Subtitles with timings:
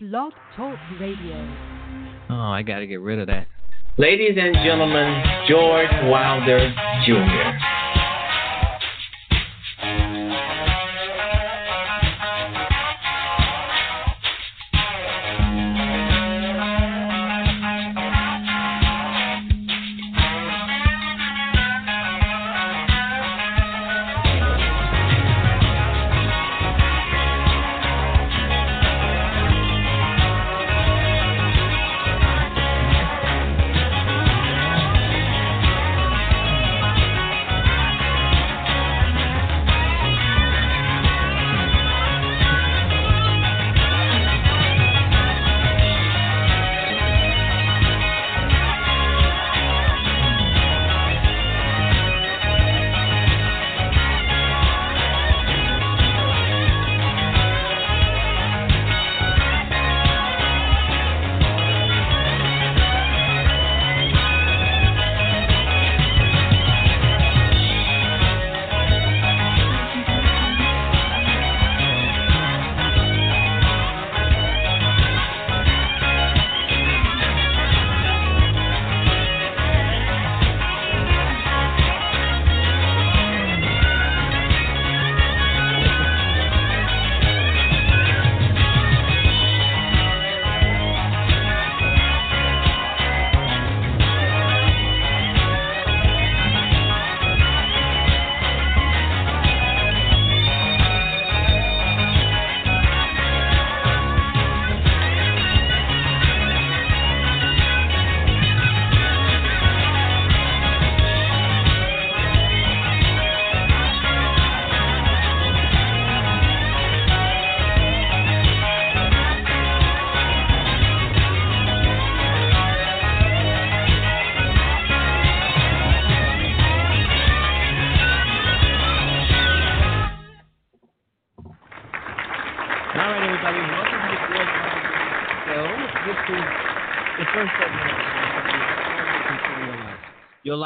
[0.00, 1.34] Blog Talk Radio.
[2.30, 3.48] Oh, I got to get rid of that.
[3.96, 6.72] Ladies and gentlemen, George Wilder
[7.04, 7.77] Jr.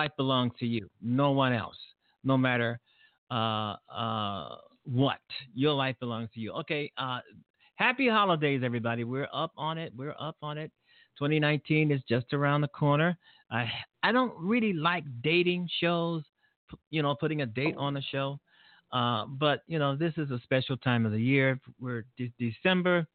[0.02, 1.76] life belongs to you, no one else,
[2.24, 2.80] no matter
[3.30, 5.20] uh, uh, what.
[5.54, 6.52] Your life belongs to you.
[6.52, 7.20] Okay, uh,
[7.76, 9.04] happy holidays, everybody.
[9.04, 9.92] We're up on it.
[9.96, 10.72] We're up on it.
[11.18, 13.16] 2019 is just around the corner.
[13.50, 13.70] I
[14.02, 16.22] I don't really like dating shows,
[16.90, 18.40] you know, putting a date on the show.
[18.90, 21.60] Uh, but you know, this is a special time of the year.
[21.80, 23.06] We're de- December,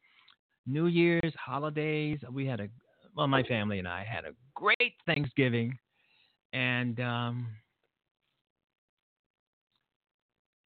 [0.66, 2.18] New Year's, holidays.
[2.32, 2.68] We had a
[3.14, 5.76] well, my family and I had a great Thanksgiving,
[6.52, 7.48] and um,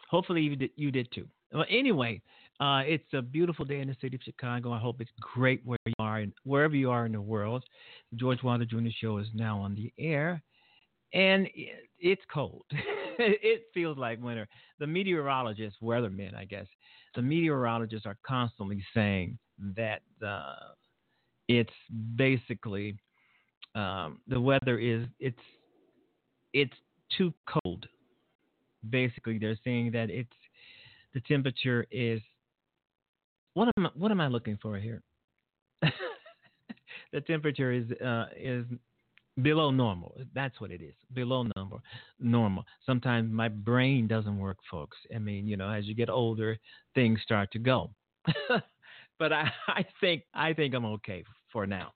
[0.09, 1.26] hopefully you did, you did too.
[1.53, 2.22] Well, anyway,
[2.60, 4.72] uh, it's a beautiful day in the city of Chicago.
[4.72, 7.65] I hope it's great where you are, and wherever you are in the world.
[8.10, 8.88] The George Wilder Jr.
[9.00, 10.43] Show is now on the air,
[11.12, 11.48] and
[11.99, 12.64] it's cold.
[13.19, 14.49] it feels like winter.
[14.78, 16.66] The meteorologists, weathermen, I guess,
[17.14, 19.38] the meteorologists are constantly saying
[19.76, 20.72] that uh,
[21.49, 21.72] it's
[22.16, 22.97] basically
[23.75, 25.38] um, the weather is it's
[26.52, 26.76] it's
[27.16, 27.86] too cold.
[28.88, 30.32] Basically, they're saying that it's
[31.14, 32.20] the temperature is
[33.54, 35.02] what am I, what am I looking for here?
[37.12, 38.64] the temperature is uh, is
[39.42, 40.16] below normal.
[40.34, 40.94] That's what it is.
[41.12, 41.82] Below normal.
[42.18, 42.64] Normal.
[42.84, 44.96] Sometimes my brain doesn't work, folks.
[45.14, 46.58] I mean, you know, as you get older,
[46.94, 47.90] things start to go.
[49.19, 51.92] but I, I think I think I'm okay for now.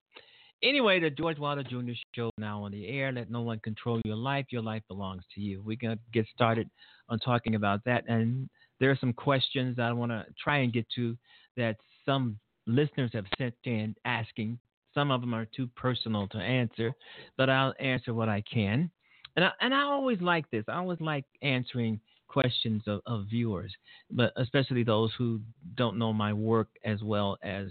[0.63, 1.93] Anyway, the George Wilder Jr.
[2.15, 3.13] show now on the air.
[3.13, 4.47] Let no one control your life.
[4.51, 5.63] Your life belongs to you.
[5.63, 6.71] We're gonna get started
[7.09, 8.49] on talking about that, and
[8.81, 11.17] there are some questions that I want to try and get to
[11.57, 14.59] that some listeners have sent in asking.
[14.95, 16.93] Some of them are too personal to answer,
[17.37, 18.91] but I'll answer what I can.
[19.37, 20.65] And I, and I always like this.
[20.69, 23.73] I always like answering questions of, of viewers,
[24.11, 25.41] but especially those who
[25.75, 27.67] don't know my work as well as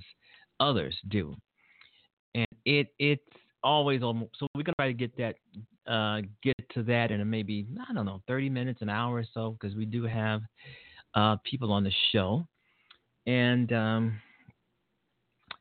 [0.59, 1.35] others do.
[2.65, 3.21] It it's
[3.63, 5.35] always almost so we're gonna try to get that
[5.87, 9.57] uh, get to that in maybe I don't know 30 minutes, an hour or so,
[9.59, 10.41] because we do have
[11.13, 12.47] uh, people on the show.
[13.27, 14.19] And um,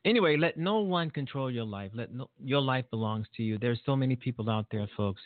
[0.03, 1.91] anyway, let no one control your life.
[1.93, 3.57] Let no, your life belongs to you.
[3.57, 5.21] There's so many people out there, folks,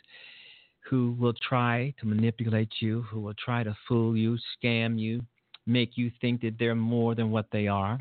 [0.88, 5.20] who will try to manipulate you, who will try to fool you, scam you,
[5.66, 8.00] make you think that they're more than what they are.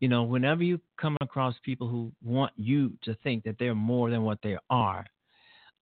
[0.00, 4.10] You know, whenever you come across people who want you to think that they're more
[4.10, 5.04] than what they are,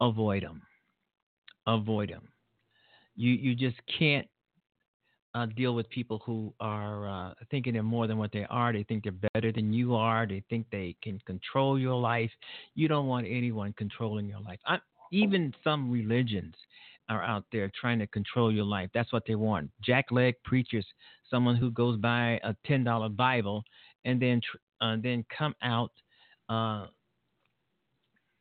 [0.01, 0.61] avoid them.
[1.67, 2.27] Avoid them.
[3.15, 4.27] You you just can't
[5.35, 8.73] uh, deal with people who are uh, thinking they're more than what they are.
[8.73, 10.25] They think they're better than you are.
[10.25, 12.31] They think they can control your life.
[12.73, 14.59] You don't want anyone controlling your life.
[14.65, 14.79] I,
[15.11, 16.55] even some religions
[17.09, 18.89] are out there trying to control your life.
[18.93, 19.69] That's what they want.
[19.87, 20.85] Jackleg preachers,
[21.29, 23.63] someone who goes by a ten dollar Bible
[24.07, 24.41] and then
[24.81, 25.91] uh, then come out
[26.49, 26.87] uh,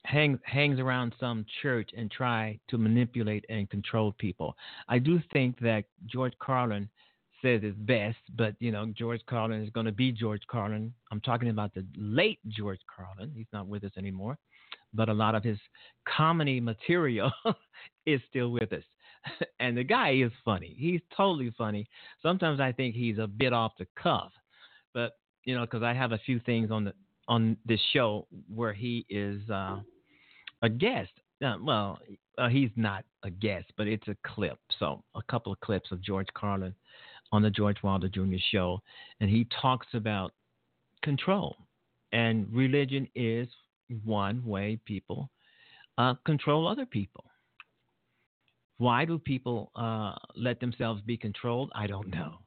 [0.05, 4.57] hangs hangs around some church and try to manipulate and control people.
[4.89, 6.89] I do think that George Carlin
[7.43, 10.95] says it best, but you know George Carlin is going to be George Carlin.
[11.11, 13.33] I'm talking about the late George Carlin.
[13.35, 14.39] He's not with us anymore,
[14.95, 15.59] but a lot of his
[16.07, 17.33] comedy material
[18.07, 18.85] is still with us.
[19.61, 20.77] and the guy is funny.
[20.79, 21.89] He's totally funny.
[22.23, 24.31] Sometimes I think he's a bit off the cuff,
[24.95, 25.17] but
[25.47, 26.93] you know because I have a few things on the
[27.27, 29.49] on this show where he is.
[29.51, 29.79] Uh,
[30.63, 31.11] a guest.
[31.45, 31.99] Uh, well,
[32.39, 34.59] uh, he's not a guest, but it's a clip.
[34.79, 36.75] So a couple of clips of George Carlin
[37.33, 38.37] on the George Wilder Jr.
[38.51, 38.81] show,
[39.21, 40.33] and he talks about
[41.03, 41.57] control,
[42.13, 43.49] and religion is
[44.05, 45.31] one way people
[45.99, 47.25] uh, control other people.
[48.79, 51.71] Why do people uh, let themselves be controlled?
[51.75, 52.39] I don't know,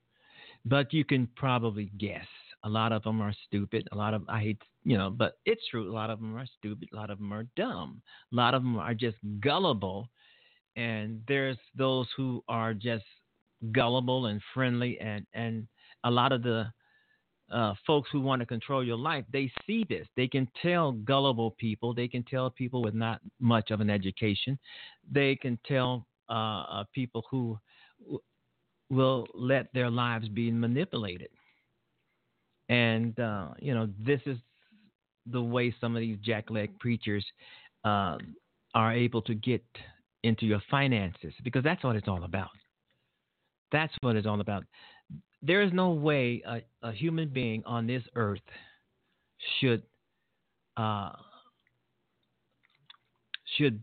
[0.66, 2.28] but you can probably guess.
[2.64, 3.88] A lot of them are stupid.
[3.92, 5.90] A lot of I hate you know, but it's true.
[5.90, 6.90] A lot of them are stupid.
[6.94, 8.02] A lot of them are dumb.
[8.32, 10.10] A lot of them are just gullible,
[10.76, 13.06] and there's those who are just
[13.72, 15.68] gullible and friendly, and and
[16.04, 16.72] a lot of the
[17.52, 20.08] uh, folks who want to control your life, they see this.
[20.16, 21.94] They can tell gullible people.
[21.94, 24.58] They can tell people with not much of an education.
[25.12, 27.60] They can tell uh, uh people who
[28.90, 31.30] will let their lives be manipulated.
[32.70, 34.38] And, uh, you know, this is
[35.26, 37.26] the way some of these jackleg preachers
[37.84, 38.18] uh,
[38.74, 39.64] are able to get
[40.24, 42.50] into your finances because that's what it's all about.
[43.72, 44.64] That's what it's all about.
[45.42, 48.42] There is no way a, a human being on this earth
[49.60, 49.84] should
[50.76, 51.12] uh,
[53.58, 53.82] should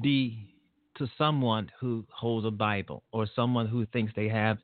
[0.00, 0.54] be
[0.96, 4.58] to someone who holds a Bible or someone who thinks they have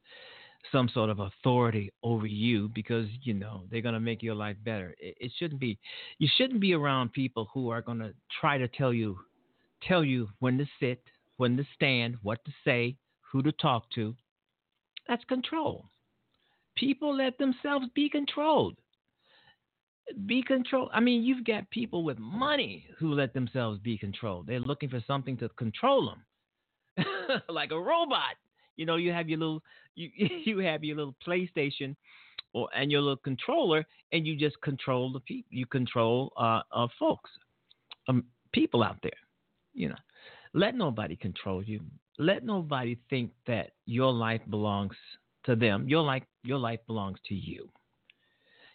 [0.73, 4.56] some sort of authority over you because you know they're going to make your life
[4.65, 4.94] better.
[4.99, 5.79] It, it, shouldn't be.
[6.19, 9.19] You shouldn't be around people who are going to try to tell you,
[9.82, 11.03] tell you when to sit,
[11.37, 12.97] when to stand, what to say,
[13.31, 14.15] who to talk to.
[15.06, 15.87] That's control.
[16.76, 18.76] People let themselves be controlled.
[20.26, 20.91] Be controlled.
[20.93, 24.47] I mean, you've got people with money who let themselves be controlled.
[24.47, 26.14] They're looking for something to control
[26.97, 27.06] them,
[27.49, 28.37] like a robot.
[28.79, 29.63] You know, you have your little
[29.97, 31.95] you you have your little PlayStation
[32.55, 35.49] or and your little controller, and you just control the people.
[35.51, 37.31] You control uh, uh folks,
[38.09, 39.21] um, people out there.
[39.75, 39.97] You know,
[40.55, 41.81] let nobody control you.
[42.19, 44.97] Let nobody think that your life belongs
[45.45, 45.89] to them.
[45.89, 47.69] Your life your life belongs to you.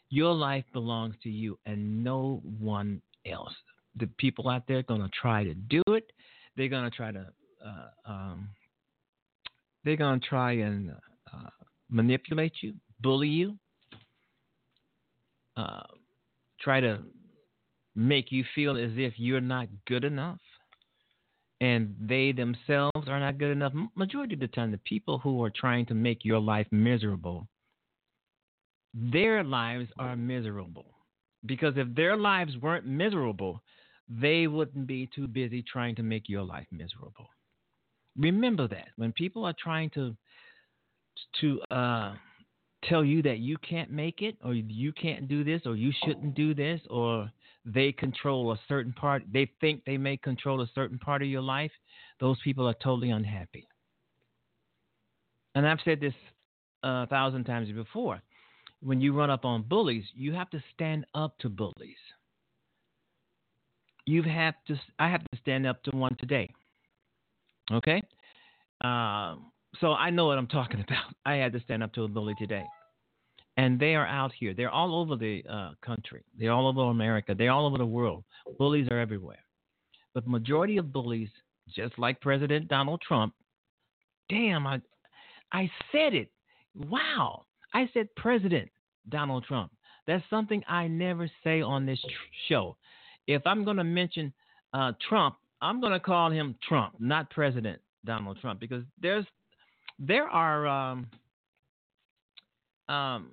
[0.09, 3.53] Your life belongs to you and no one else.
[3.95, 6.11] The people out there are going to try to do it.
[6.55, 7.25] They're going to try to
[7.65, 8.49] uh, um,
[9.83, 10.91] they're going to try and
[11.33, 11.49] uh,
[11.89, 13.57] manipulate you, bully you,
[15.57, 15.83] uh,
[16.59, 16.99] try to
[17.95, 20.39] make you feel as if you're not good enough
[21.63, 23.71] and they themselves are not good enough.
[23.95, 27.47] Majority of the time, the people who are trying to make your life miserable,
[28.93, 30.85] their lives are miserable.
[31.45, 33.61] Because if their lives weren't miserable,
[34.09, 37.29] they wouldn't be too busy trying to make your life miserable.
[38.17, 40.15] Remember that when people are trying to
[41.41, 42.15] to uh,
[42.83, 46.35] tell you that you can't make it, or you can't do this, or you shouldn't
[46.35, 47.31] do this, or
[47.65, 51.41] they control a certain part, they think they may control a certain part of your
[51.41, 51.71] life,
[52.19, 53.67] those people are totally unhappy.
[55.55, 56.13] And I've said this
[56.83, 58.21] a thousand times before.
[58.81, 61.95] When you run up on bullies, you have to stand up to bullies.
[64.05, 64.75] You have to.
[64.99, 66.49] I have to stand up to one today.
[67.71, 68.01] Okay?
[68.83, 69.35] Uh,
[69.79, 71.13] so I know what I'm talking about.
[71.25, 72.65] I had to stand up to a bully today.
[73.55, 74.53] And they are out here.
[74.55, 76.23] They're all over the uh, country.
[76.39, 77.35] They're all over America.
[77.37, 78.23] They're all over the world.
[78.57, 79.43] Bullies are everywhere.
[80.15, 81.29] But the majority of bullies,
[81.75, 83.33] just like President Donald Trump,
[84.27, 84.81] damn, I,
[85.51, 86.31] I said it.
[86.75, 87.45] Wow.
[87.75, 88.69] I said President
[89.09, 89.71] Donald Trump.
[90.07, 92.09] That's something I never say on this tr-
[92.49, 92.77] show.
[93.27, 94.33] If I'm going to mention
[94.73, 99.25] uh, Trump, I'm going to call him Trump, not President Donald Trump, because there's
[99.97, 101.07] there are um,
[102.89, 103.27] um,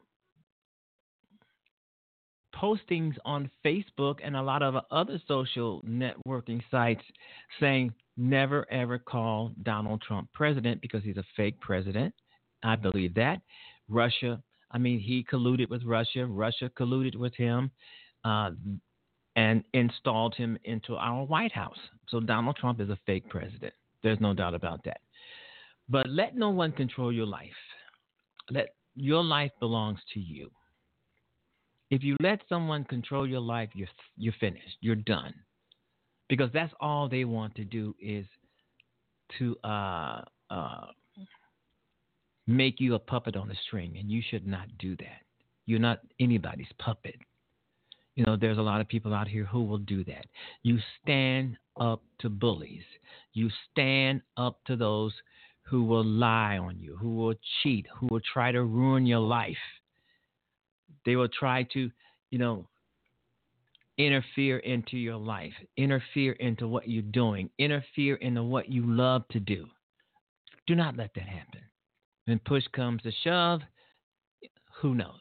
[2.55, 7.03] postings on Facebook and a lot of other social networking sites
[7.59, 12.15] saying never ever call Donald Trump president because he's a fake president
[12.63, 13.41] I believe that.
[13.89, 16.27] Russia, I mean, he colluded with Russia.
[16.27, 17.71] Russia colluded with him
[18.25, 18.51] uh,
[19.37, 21.79] and installed him into our White House.
[22.09, 23.73] So Donald Trump is a fake president.
[24.03, 25.01] There's no doubt about that.
[25.89, 27.51] But let no one control your life.
[28.51, 30.51] Let your life belongs to you.
[31.91, 34.77] If you let someone control your life, you're you're finished.
[34.81, 35.35] You're done.
[36.29, 38.25] Because that's all they want to do is
[39.39, 40.87] to uh, uh,
[42.47, 45.23] make you a puppet on a string, and you should not do that.
[45.67, 47.17] You're not anybody's puppet.
[48.17, 50.27] You know, there's a lot of people out here who will do that.
[50.63, 52.83] You stand up to bullies.
[53.33, 55.13] You stand up to those
[55.63, 59.57] who will lie on you, who will cheat, who will try to ruin your life.
[61.07, 61.91] They will try to,
[62.31, 62.67] you know,
[63.97, 69.41] interfere into your life, interfere into what you're doing, interfere into what you love to
[69.41, 69.67] do.
[70.67, 71.61] Do not let that happen.
[72.25, 73.61] When push comes to shove,
[74.81, 75.21] who knows?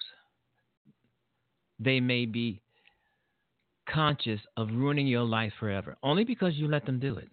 [1.79, 2.61] They may be
[3.93, 7.29] conscious of ruining your life forever only because you let them do it.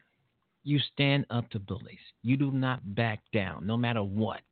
[0.64, 1.98] You stand up to bullies.
[2.22, 4.42] You do not back down, no matter what.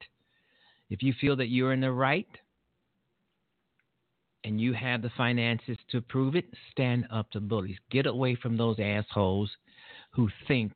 [0.90, 2.28] If you feel that you're in the right
[4.44, 7.78] and you have the finances to prove it, stand up to bullies.
[7.90, 9.50] Get away from those assholes
[10.12, 10.72] who think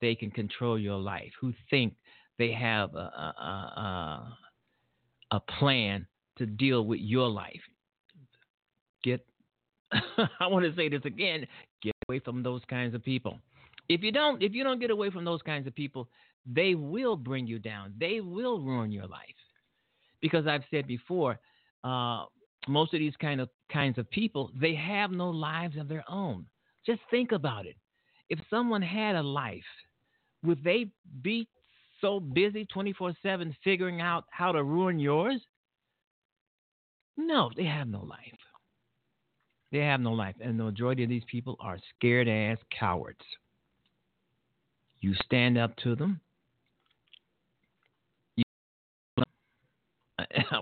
[0.00, 1.94] they can control your life, who think
[2.38, 4.38] they have a, a,
[5.32, 6.06] a, a plan
[6.38, 7.62] to deal with your life.
[10.40, 11.46] I want to say this again,
[11.82, 13.38] get away from those kinds of people.
[13.88, 16.08] If you don't if you don't get away from those kinds of people,
[16.44, 17.94] they will bring you down.
[17.98, 19.20] They will ruin your life.
[20.20, 21.38] Because I've said before,
[21.84, 22.24] uh,
[22.68, 26.46] most of these kind of kinds of people, they have no lives of their own.
[26.84, 27.76] Just think about it.
[28.28, 29.62] If someone had a life,
[30.42, 30.86] would they
[31.22, 31.48] be
[32.00, 35.40] so busy 24/7 figuring out how to ruin yours?
[37.16, 38.45] No, they have no life.
[39.76, 40.36] They have no life.
[40.40, 43.20] And the majority of these people are scared ass cowards.
[45.02, 46.18] You stand up to them.
[48.36, 48.42] You,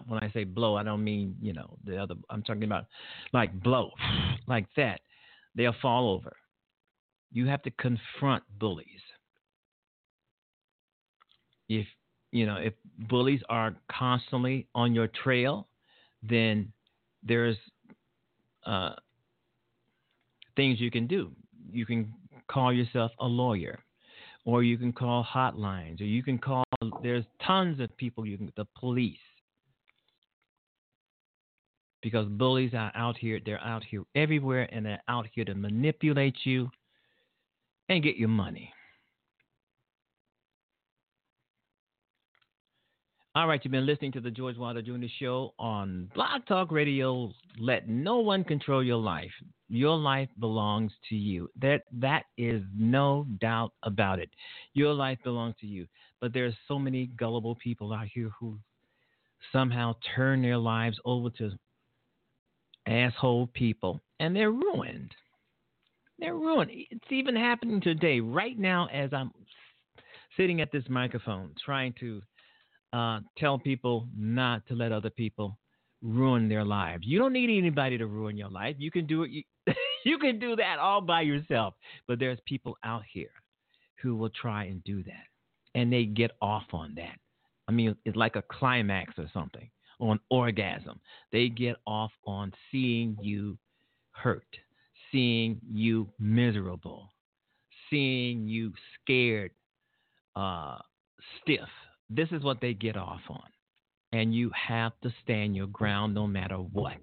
[0.08, 2.86] when I say blow, I don't mean, you know, the other, I'm talking about
[3.32, 3.92] like blow,
[4.48, 5.00] like that.
[5.54, 6.34] They'll fall over.
[7.30, 8.88] You have to confront bullies.
[11.68, 11.86] If,
[12.32, 12.72] you know, if
[13.08, 15.68] bullies are constantly on your trail,
[16.28, 16.72] then
[17.22, 17.56] there's
[18.66, 18.94] uh,
[20.56, 21.32] things you can do.
[21.72, 22.12] You can
[22.48, 23.78] call yourself a lawyer,
[24.44, 26.64] or you can call hotlines, or you can call.
[27.02, 28.26] There's tons of people.
[28.26, 29.18] You can the police
[32.02, 33.40] because bullies are out here.
[33.44, 36.70] They're out here everywhere, and they're out here to manipulate you
[37.88, 38.72] and get your money.
[43.36, 45.06] All right, you've been listening to the George Wilder Jr.
[45.18, 47.32] Show on Blog Talk Radio.
[47.58, 49.32] Let no one control your life.
[49.68, 51.50] Your life belongs to you.
[51.60, 54.30] That that is no doubt about it.
[54.74, 55.88] Your life belongs to you.
[56.20, 58.56] But there are so many gullible people out here who
[59.50, 61.50] somehow turn their lives over to
[62.86, 65.10] asshole people, and they're ruined.
[66.20, 66.70] They're ruined.
[66.72, 69.32] It's even happening today, right now, as I'm
[70.36, 72.22] sitting at this microphone, trying to
[72.94, 75.58] uh, tell people not to let other people
[76.00, 77.02] ruin their lives.
[77.04, 78.76] You don't need anybody to ruin your life.
[78.78, 79.30] You can do it.
[79.30, 79.42] You,
[80.04, 81.74] you can do that all by yourself.
[82.06, 83.32] But there's people out here
[84.00, 85.24] who will try and do that,
[85.74, 87.18] and they get off on that.
[87.66, 91.00] I mean, it's like a climax or something, or an orgasm.
[91.32, 93.58] They get off on seeing you
[94.12, 94.46] hurt,
[95.10, 97.08] seeing you miserable,
[97.90, 98.72] seeing you
[99.02, 99.50] scared,
[100.36, 100.78] uh,
[101.40, 101.68] stiff
[102.14, 103.42] this is what they get off on.
[104.12, 107.00] And you have to stand your ground no matter what.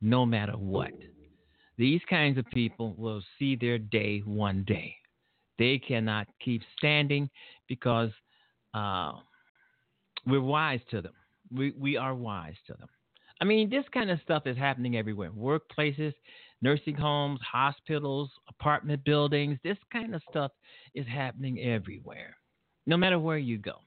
[0.00, 0.92] No matter what.
[1.78, 4.94] These kinds of people will see their day one day.
[5.58, 7.28] They cannot keep standing
[7.68, 8.10] because
[8.74, 9.12] uh,
[10.26, 11.14] we're wise to them.
[11.50, 12.88] We, we are wise to them.
[13.40, 16.12] I mean, this kind of stuff is happening everywhere workplaces,
[16.62, 19.58] nursing homes, hospitals, apartment buildings.
[19.64, 20.52] This kind of stuff
[20.94, 22.36] is happening everywhere,
[22.86, 23.80] no matter where you go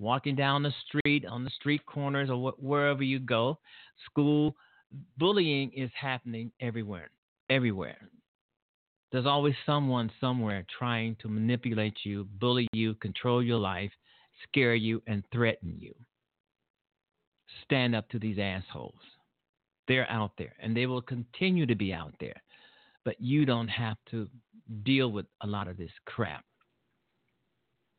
[0.00, 3.58] walking down the street, on the street corners, or wh- wherever you go,
[4.06, 4.56] school,
[5.18, 7.10] bullying is happening everywhere.
[7.50, 7.98] Everywhere.
[9.12, 13.90] There's always someone somewhere trying to manipulate you, bully you, control your life,
[14.48, 15.94] scare you, and threaten you.
[17.64, 19.00] Stand up to these assholes.
[19.88, 22.40] They're out there, and they will continue to be out there.
[23.04, 24.28] But you don't have to
[24.84, 26.44] deal with a lot of this crap.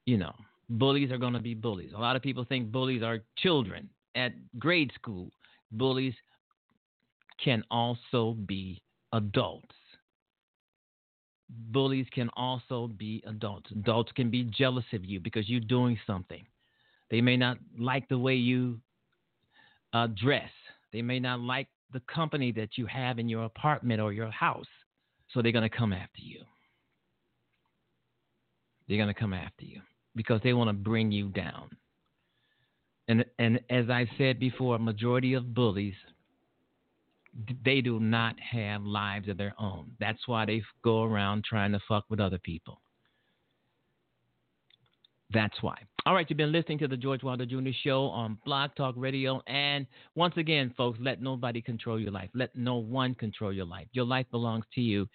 [0.06, 0.34] You know,
[0.72, 1.92] bullies are going to be bullies.
[1.96, 5.30] A lot of people think bullies are children at grade school.
[5.72, 6.14] Bullies
[7.44, 8.82] can also be
[9.14, 9.76] adults.
[11.50, 13.70] Bullies can also be adults.
[13.72, 16.46] Adults can be jealous of you because you're doing something.
[17.10, 18.80] They may not like the way you
[19.92, 20.50] uh, dress.
[20.94, 24.68] They may not like the company that you have in your apartment or your house.
[25.32, 26.44] So they're going to come after you.
[28.88, 29.82] They're going to come after you
[30.16, 31.70] because they want to bring you down.
[33.08, 35.96] And and as I said before, majority of bullies
[37.64, 39.92] they do not have lives of their own.
[40.00, 42.82] That's why they go around trying to fuck with other people.
[45.34, 45.78] That's why.
[46.06, 47.70] All right, you've been listening to the George Wilder Jr.
[47.84, 49.42] Show on Blog Talk Radio.
[49.46, 49.86] And
[50.16, 52.30] once again, folks, let nobody control your life.
[52.34, 53.88] Let no one control your life.
[53.94, 55.08] Your life belongs to you.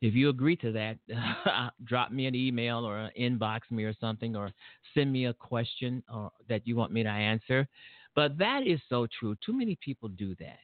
[0.00, 0.98] If you agree to that,
[1.84, 4.52] drop me an email or inbox me or something, or
[4.94, 7.66] send me a question or, that you want me to answer.
[8.14, 9.36] But that is so true.
[9.44, 10.60] Too many people do that.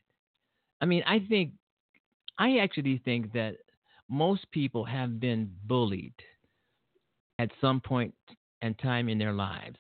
[0.81, 1.51] I mean, I think,
[2.39, 3.57] I actually think that
[4.09, 6.15] most people have been bullied
[7.41, 8.15] at some point
[8.65, 9.77] and time in their lives,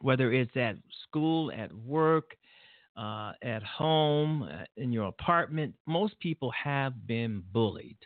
[0.00, 0.74] whether it's at
[1.04, 2.36] school, at work,
[2.96, 5.72] uh, at home, uh, in your apartment.
[5.86, 7.96] Most people have been bullied,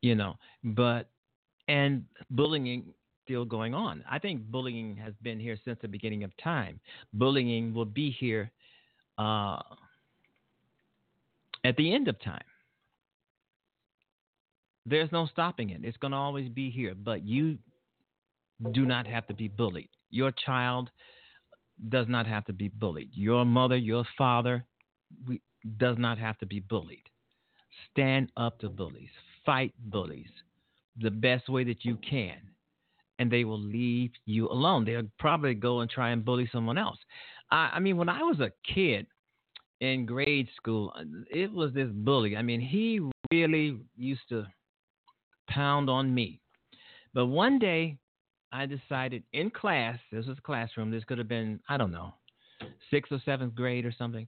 [0.00, 1.10] you know, but,
[1.68, 4.02] and bullying still going on.
[4.10, 6.80] I think bullying has been here since the beginning of time.
[7.12, 8.50] Bullying will be here
[9.18, 9.60] uh,
[11.62, 12.44] at the end of time.
[14.86, 15.80] There's no stopping it.
[15.82, 17.58] It's going to always be here, but you
[18.72, 19.90] do not have to be bullied.
[20.10, 20.90] Your child
[21.88, 23.10] does not have to be bullied.
[23.12, 24.64] Your mother, your father
[25.26, 25.40] we,
[25.78, 27.04] does not have to be bullied.
[27.90, 29.10] Stand up to bullies,
[29.44, 30.28] fight bullies
[31.00, 32.38] the best way that you can,
[33.18, 34.84] and they will leave you alone.
[34.84, 36.98] They'll probably go and try and bully someone else.
[37.50, 39.06] I, I mean, when I was a kid
[39.80, 40.92] in grade school,
[41.30, 42.36] it was this bully.
[42.36, 44.46] I mean, he really used to
[45.48, 46.40] pound on me.
[47.12, 47.98] But one day,
[48.52, 52.14] I decided in class, this was a classroom, this could have been, I don't know,
[52.90, 54.26] sixth or seventh grade or something,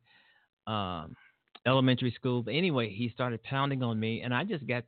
[0.67, 1.17] um,
[1.67, 2.43] elementary school.
[2.43, 4.85] But anyway, he started pounding on me, and I just got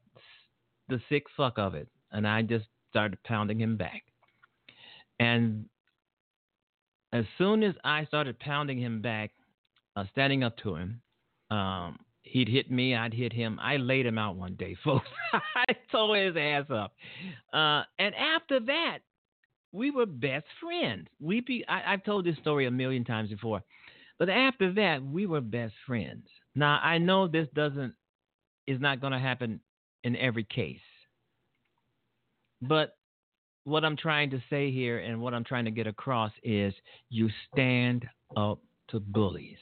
[0.88, 1.88] the sick fuck of it.
[2.12, 4.02] And I just started pounding him back.
[5.20, 5.66] And
[7.12, 9.30] as soon as I started pounding him back,
[9.96, 11.00] uh, standing up to him,
[11.50, 13.58] um, He'd hit me, I'd hit him.
[13.60, 15.08] I laid him out one day, folks.
[15.32, 16.92] I tore his ass up.
[17.52, 18.98] Uh, and after that,
[19.72, 21.06] we were best friends.
[21.20, 23.62] We be, I, I've told this story a million times before,
[24.18, 26.26] but after that, we were best friends.
[26.54, 27.94] Now I know this doesn't
[28.66, 29.60] is not going to happen
[30.04, 30.80] in every case,
[32.62, 32.96] but
[33.64, 36.74] what I'm trying to say here and what I'm trying to get across is
[37.08, 38.06] you stand
[38.36, 39.58] up to bullies.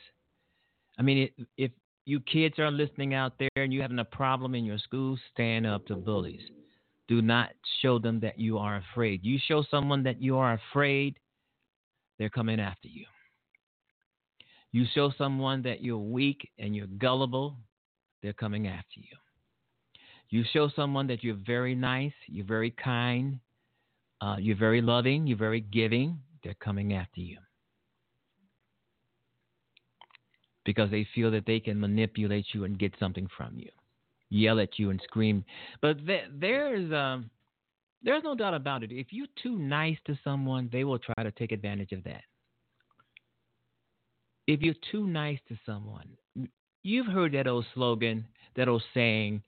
[0.98, 1.70] I mean, if
[2.06, 5.66] you kids are listening out there and you having a problem in your school, stand
[5.66, 6.40] up to bullies.
[7.08, 9.24] Do not show them that you are afraid.
[9.24, 11.18] You show someone that you are afraid,
[12.18, 13.06] they're coming after you.
[14.72, 17.56] You show someone that you're weak and you're gullible,
[18.22, 19.16] they're coming after you.
[20.28, 23.40] You show someone that you're very nice, you're very kind,
[24.20, 27.38] uh, you're very loving, you're very giving, they're coming after you.
[30.66, 33.70] Because they feel that they can manipulate you and get something from you
[34.30, 35.44] yell at you and scream.
[35.80, 37.30] But th- there's um,
[38.02, 38.92] there's no doubt about it.
[38.92, 42.22] If you're too nice to someone, they will try to take advantage of that.
[44.46, 46.08] If you're too nice to someone,
[46.82, 49.42] you've heard that old slogan, that old saying,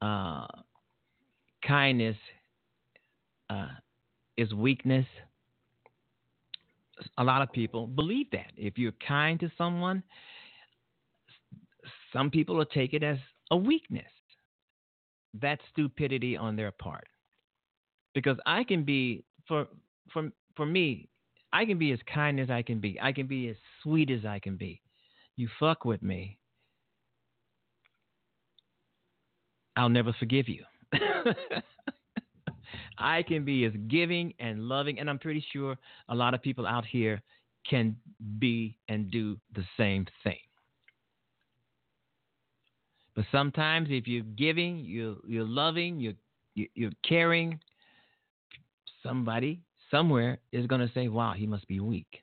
[0.00, 0.46] uh,
[1.66, 2.16] kindness
[3.50, 3.68] uh,
[4.36, 5.06] is weakness.
[7.18, 8.52] A lot of people believe that.
[8.56, 10.02] If you're kind to someone,
[12.12, 13.18] some people will take it as
[13.52, 14.04] a weakness.
[15.40, 17.06] That's stupidity on their part.
[18.14, 19.66] Because I can be for
[20.12, 21.08] for for me,
[21.52, 22.98] I can be as kind as I can be.
[23.00, 24.82] I can be as sweet as I can be.
[25.36, 26.38] You fuck with me,
[29.76, 30.64] I'll never forgive you.
[32.98, 35.76] I can be as giving and loving, and I'm pretty sure
[36.08, 37.22] a lot of people out here
[37.68, 37.96] can
[38.38, 40.38] be and do the same thing.
[43.14, 46.14] But sometimes, if you're giving, you're you're loving, you're
[46.54, 47.60] you're caring,
[49.02, 52.22] somebody somewhere is going to say, "Wow, he must be weak."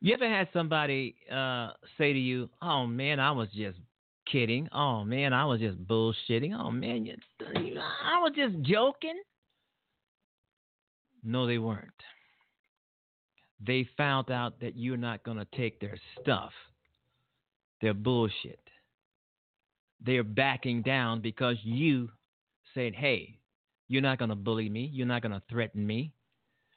[0.00, 3.78] You ever had somebody uh, say to you, "Oh man, I was just
[4.30, 4.68] kidding.
[4.72, 6.54] Oh man, I was just bullshitting.
[6.58, 9.20] Oh man, you, I was just joking."
[11.24, 11.90] No, they weren't.
[13.66, 16.52] They found out that you're not going to take their stuff,
[17.80, 18.60] their bullshit.
[20.00, 22.10] They're backing down because you
[22.74, 23.38] said, hey,
[23.88, 24.90] you're not going to bully me.
[24.92, 26.12] You're not going to threaten me.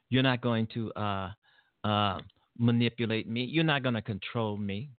[0.10, 1.32] You're not going to uh,
[1.84, 2.20] uh,
[2.58, 3.44] manipulate me.
[3.44, 4.92] You're not going to control me.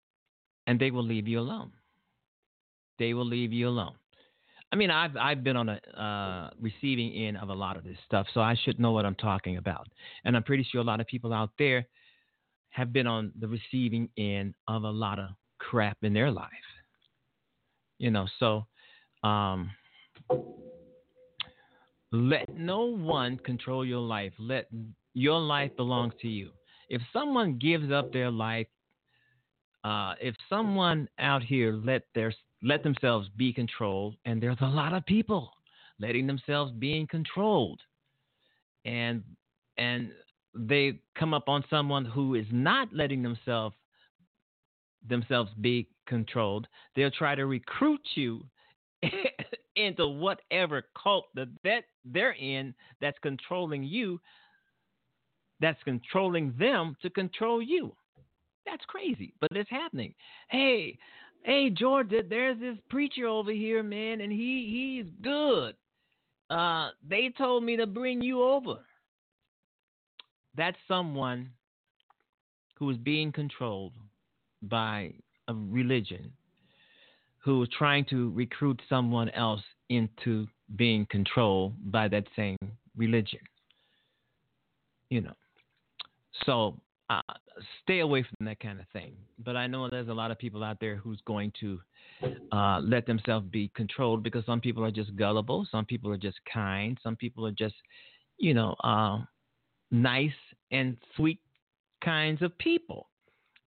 [0.66, 1.72] And they will leave you alone.
[2.98, 3.94] They will leave you alone.
[4.72, 7.96] I mean, I've I've been on a uh, receiving end of a lot of this
[8.06, 9.88] stuff, so I should know what I'm talking about.
[10.24, 11.86] And I'm pretty sure a lot of people out there
[12.68, 15.30] have been on the receiving end of a lot of
[15.60, 16.48] crap in their life.
[17.98, 18.66] You know, so
[19.22, 19.70] um,
[22.12, 24.32] let no one control your life.
[24.38, 24.68] Let
[25.14, 26.50] your life belongs to you.
[26.88, 28.66] If someone gives up their life,
[29.84, 34.92] uh, if someone out here let their let themselves be controlled, and there's a lot
[34.92, 35.50] of people
[35.98, 37.80] letting themselves being controlled,
[38.84, 39.22] and
[39.78, 40.10] and
[40.54, 43.76] they come up on someone who is not letting themselves
[45.08, 48.44] themselves be controlled, they'll try to recruit you
[49.76, 54.20] into whatever cult that, that they're in that's controlling you,
[55.60, 57.94] that's controlling them to control you.
[58.66, 60.14] That's crazy, but it's happening.
[60.48, 60.98] Hey,
[61.44, 65.74] hey, George, there's this preacher over here, man, and he he's good.
[66.50, 68.78] Uh, they told me to bring you over.
[70.56, 71.50] That's someone
[72.76, 73.92] who is being controlled
[74.62, 75.12] by
[75.48, 76.32] a religion
[77.38, 80.46] who is trying to recruit someone else into
[80.76, 82.58] being controlled by that same
[82.96, 83.40] religion.
[85.08, 85.34] You know,
[86.44, 86.76] so
[87.08, 87.22] uh,
[87.82, 89.12] stay away from that kind of thing.
[89.44, 91.80] But I know there's a lot of people out there who's going to
[92.52, 96.38] uh, let themselves be controlled because some people are just gullible, some people are just
[96.52, 97.74] kind, some people are just,
[98.38, 99.18] you know, uh,
[99.90, 100.30] nice
[100.70, 101.40] and sweet
[102.04, 103.09] kinds of people.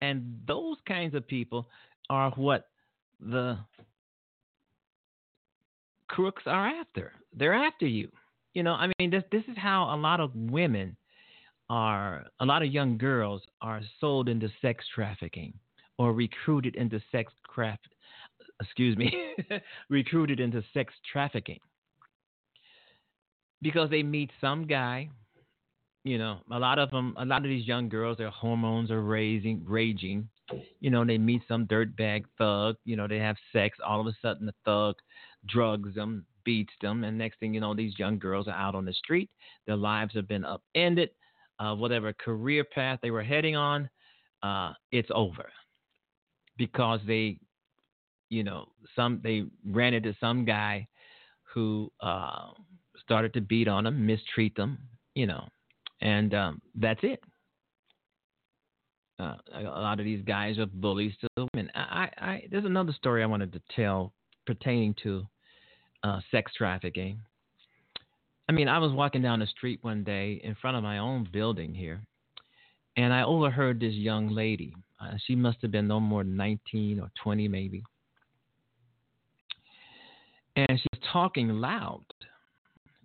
[0.01, 1.67] And those kinds of people
[2.09, 2.67] are what
[3.19, 3.57] the
[6.07, 7.13] crooks are after.
[7.35, 8.09] They're after you.
[8.53, 10.97] You know, I mean, this this is how a lot of women
[11.69, 15.53] are, a lot of young girls are sold into sex trafficking
[15.97, 17.87] or recruited into sex craft.
[18.61, 19.13] Excuse me,
[19.89, 21.59] recruited into sex trafficking
[23.61, 25.09] because they meet some guy.
[26.09, 29.03] You know, a lot of them, a lot of these young girls, their hormones are
[29.03, 30.27] raising, raging,
[30.79, 33.77] you know, they meet some dirtbag thug, you know, they have sex.
[33.85, 34.95] All of a sudden, the thug
[35.45, 38.85] drugs them, beats them, and next thing you know, these young girls are out on
[38.85, 39.29] the street.
[39.67, 41.11] Their lives have been upended.
[41.59, 43.87] Uh, whatever career path they were heading on,
[44.41, 45.51] uh, it's over
[46.57, 47.37] because they,
[48.29, 50.87] you know, some they ran into some guy
[51.53, 52.47] who uh,
[52.97, 54.79] started to beat on them, mistreat them,
[55.13, 55.47] you know,
[56.01, 57.21] and um, that's it
[59.19, 61.69] uh, a lot of these guys are bullies to women.
[61.75, 64.13] I, I, there's another story I wanted to tell
[64.45, 65.27] pertaining to
[66.03, 67.19] uh, sex trafficking.
[68.47, 71.27] I mean, I was walking down the street one day in front of my own
[71.31, 72.01] building here,
[72.97, 74.73] and I overheard this young lady.
[74.99, 77.83] Uh, she must have been no more than 19 or 20, maybe.
[80.55, 82.03] And she's talking loud,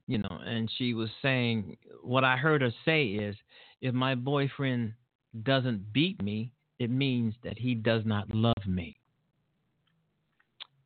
[0.06, 3.36] you know, and she was saying, What I heard her say is,
[3.80, 4.92] if my boyfriend
[5.42, 8.96] doesn't beat me, it means that he does not love me.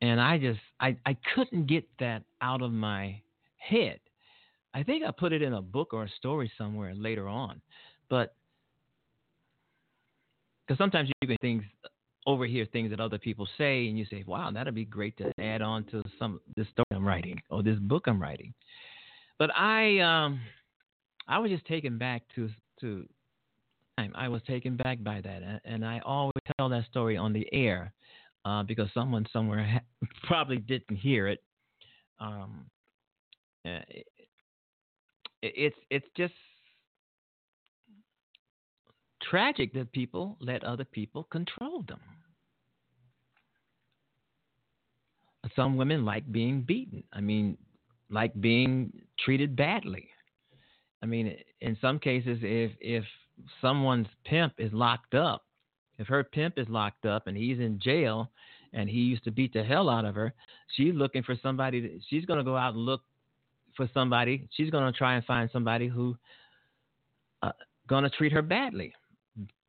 [0.01, 3.21] And I just I, I couldn't get that out of my
[3.57, 3.99] head.
[4.75, 7.61] I think I put it in a book or a story somewhere later on.
[8.09, 8.35] But
[10.67, 11.65] because sometimes you can things
[12.27, 15.63] overhear things that other people say and you say, Wow, that'd be great to add
[15.63, 18.55] on to some this story I'm writing or this book I'm writing.
[19.39, 20.41] But I um
[21.29, 22.49] I was just taken back to
[22.81, 23.07] to
[23.99, 27.47] time, I was taken back by that, and I always tell that story on the
[27.53, 27.93] air
[28.45, 31.43] uh, because someone somewhere ha- probably didn't hear it.
[32.21, 32.67] Um,
[33.67, 34.07] uh, it,
[35.43, 36.35] it's it's just
[39.23, 42.01] tragic that people let other people control them.
[45.57, 47.03] Some women like being beaten.
[47.13, 47.57] I mean,
[48.11, 50.09] like being treated badly.
[51.03, 53.05] I mean, in some cases, if if
[53.61, 55.45] someone's pimp is locked up,
[55.99, 58.31] if her pimp is locked up and he's in jail
[58.73, 60.33] and he used to beat the hell out of her,
[60.77, 61.81] she's looking for somebody.
[61.81, 63.03] To, she's going to go out and look
[63.77, 64.49] for somebody.
[64.57, 66.17] She's going to try and find somebody who
[67.43, 67.53] uh,
[67.89, 68.93] going to treat her badly,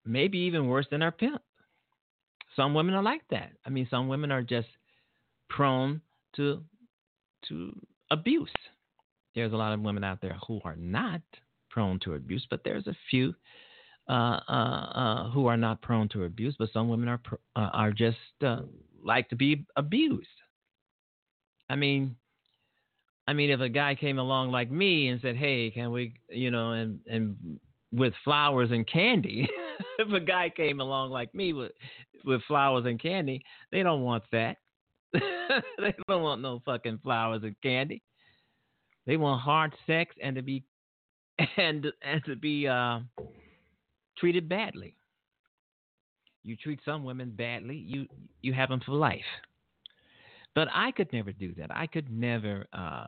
[0.05, 1.41] maybe even worse than her pimp.
[2.55, 3.51] Some women are like that.
[3.65, 4.67] I mean, some women are just
[5.49, 6.01] prone
[6.35, 6.63] to
[7.47, 7.73] to
[8.11, 8.49] abuse.
[9.35, 11.21] There's a lot of women out there who are not,
[11.69, 13.33] prone to abuse, but there's a few
[14.09, 17.21] uh, uh, uh, who are not prone to abuse, but some women are
[17.55, 18.61] uh, are just uh,
[19.03, 20.27] like to be abused.
[21.69, 22.15] I mean,
[23.27, 26.49] I mean, if a guy came along like me and said, "Hey, can we," you
[26.49, 27.59] know, and and
[27.91, 29.47] with flowers and candy,
[29.99, 31.71] if a guy came along like me with
[32.25, 34.57] with flowers and candy, they don't want that.
[35.79, 38.01] they don't want no fucking flowers and candy.
[39.05, 40.63] They want hard sex and to be
[41.57, 42.99] and and to be uh,
[44.17, 44.95] treated badly.
[46.43, 48.07] You treat some women badly, you
[48.41, 49.21] you have them for life.
[50.55, 51.69] But I could never do that.
[51.75, 52.65] I could never.
[52.73, 53.07] Uh,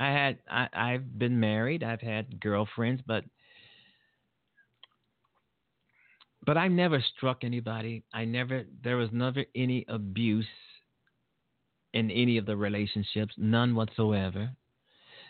[0.00, 1.82] I had I, I've been married.
[1.82, 3.24] I've had girlfriends, but
[6.44, 8.04] but I never struck anybody.
[8.12, 10.46] I never there was never any abuse
[11.92, 14.50] in any of the relationships, none whatsoever.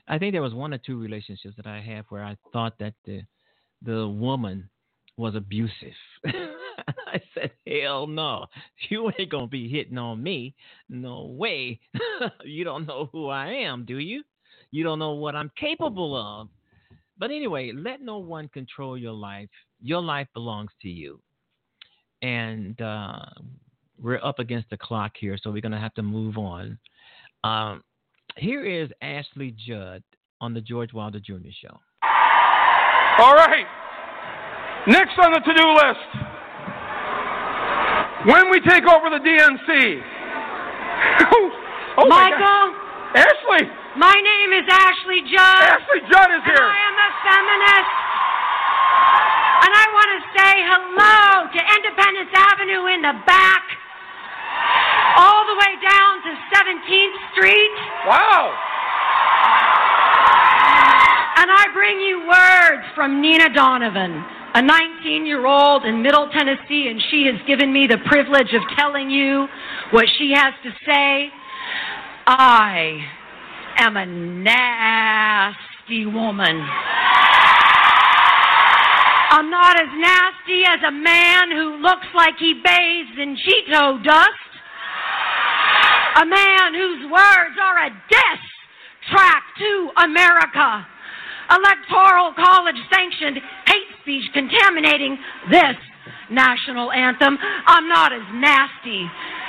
[0.08, 2.94] I think there was one or two relationships that I had where I thought that
[3.04, 3.22] the
[3.82, 4.68] the woman
[5.16, 5.94] was abusive.
[6.26, 8.46] I said, hell no,
[8.88, 10.54] you ain't gonna be hitting on me.
[10.88, 11.80] No way.
[12.44, 14.22] you don't know who I am, do you?
[14.70, 16.48] You don't know what I'm capable of.
[17.16, 19.48] But anyway, let no one control your life.
[19.84, 21.20] Your life belongs to you.
[22.22, 23.26] And uh,
[24.00, 26.78] we're up against the clock here, so we're going to have to move on.
[27.44, 27.84] Um,
[28.38, 30.02] here is Ashley Judd
[30.40, 31.52] on the George Wilder Jr.
[31.60, 31.78] Show.
[33.18, 33.66] All right.
[34.86, 36.08] Next on the to do list
[38.24, 39.68] when we take over the DNC.
[41.98, 42.72] oh, Michael.
[43.14, 43.68] Ashley.
[43.98, 45.62] My name is Ashley Judd.
[45.62, 46.56] Ashley Judd is here.
[46.56, 48.03] I am a feminist.
[49.74, 53.66] I want to say hello to Independence Avenue in the back,
[55.18, 57.74] all the way down to 17th Street.
[58.06, 58.54] Wow.
[61.42, 64.22] And I bring you words from Nina Donovan,
[64.54, 68.62] a 19 year old in Middle Tennessee, and she has given me the privilege of
[68.78, 69.48] telling you
[69.90, 71.30] what she has to say.
[72.26, 73.02] I
[73.78, 76.64] am a nasty woman.
[79.34, 84.50] I'm not as nasty as a man who looks like he bathes in Cheeto dust.
[86.22, 88.42] A man whose words are a diss
[89.10, 90.86] track to America.
[91.50, 95.18] Electoral college sanctioned hate speech contaminating
[95.50, 95.82] this
[96.30, 97.36] national anthem.
[97.66, 99.04] I'm not as nasty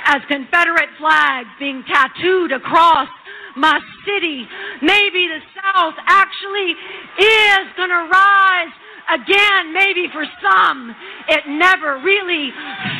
[0.06, 3.08] as Confederate flags being tattooed across
[3.54, 4.48] my city.
[4.82, 6.74] Maybe the South actually
[7.22, 8.74] is going to rise
[9.12, 10.94] again, maybe for some,
[11.28, 12.50] it never really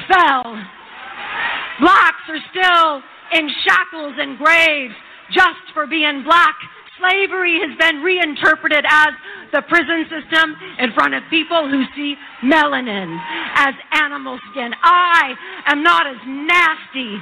[0.09, 0.57] fell.
[1.81, 4.95] Blacks are still in shackles and graves
[5.33, 6.57] just for being black.
[6.99, 9.12] Slavery has been reinterpreted as
[9.53, 13.19] the prison system in front of people who see melanin
[13.55, 14.73] as animal skin.
[14.83, 15.35] I
[15.66, 17.21] am not as nasty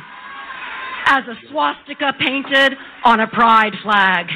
[1.07, 4.27] as a swastika painted on a pride flag.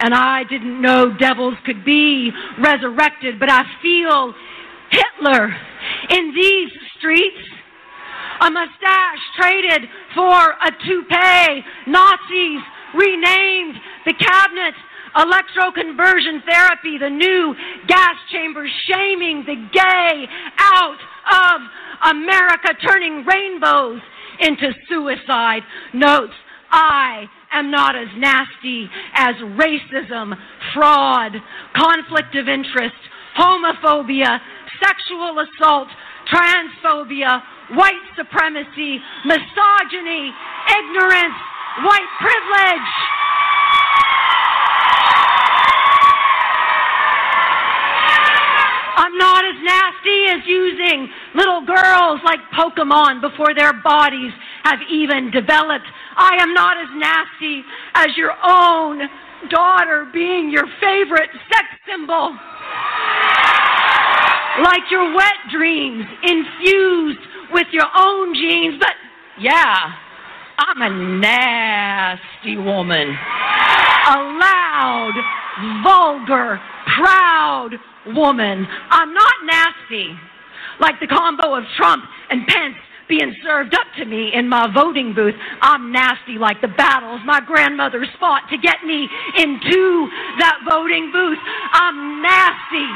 [0.00, 4.34] And I didn't know devils could be resurrected, but I feel
[4.90, 5.54] Hitler
[6.10, 7.38] in these streets.
[8.40, 11.64] A mustache traded for a toupee.
[11.86, 12.62] Nazis
[12.94, 13.74] renamed
[14.06, 14.74] the cabinet
[15.16, 17.54] electroconversion therapy, the new
[17.88, 20.26] gas chambers shaming the gay
[20.58, 20.98] out
[21.32, 24.00] of America, turning rainbows
[24.40, 26.34] into suicide notes.
[26.70, 30.36] I am not as nasty as racism,
[30.74, 31.32] fraud,
[31.74, 32.96] conflict of interest,
[33.38, 34.38] homophobia,
[34.82, 35.88] sexual assault,
[36.32, 37.40] transphobia,
[37.74, 40.32] white supremacy, misogyny,
[40.68, 41.38] ignorance,
[41.84, 42.90] white privilege.
[48.98, 54.32] I'm not as nasty as using little girls like Pokemon before their bodies
[54.64, 55.86] have even developed.
[56.16, 57.62] I am not as nasty
[57.94, 59.02] as your own
[59.50, 62.34] daughter being your favorite sex symbol.
[64.64, 67.20] Like your wet dreams infused
[67.52, 68.80] with your own genes.
[68.80, 68.96] But
[69.40, 69.94] yeah,
[70.58, 73.16] I'm a nasty woman.
[74.08, 75.12] A loud,
[75.84, 76.60] vulgar,
[76.96, 77.78] proud
[78.14, 78.66] woman.
[78.90, 80.14] I'm not nasty
[80.80, 82.76] like the combo of Trump and Pence
[83.08, 85.34] being served up to me in my voting booth.
[85.62, 91.38] I'm nasty like the battles my grandmothers fought to get me into that voting booth.
[91.72, 92.88] I'm nasty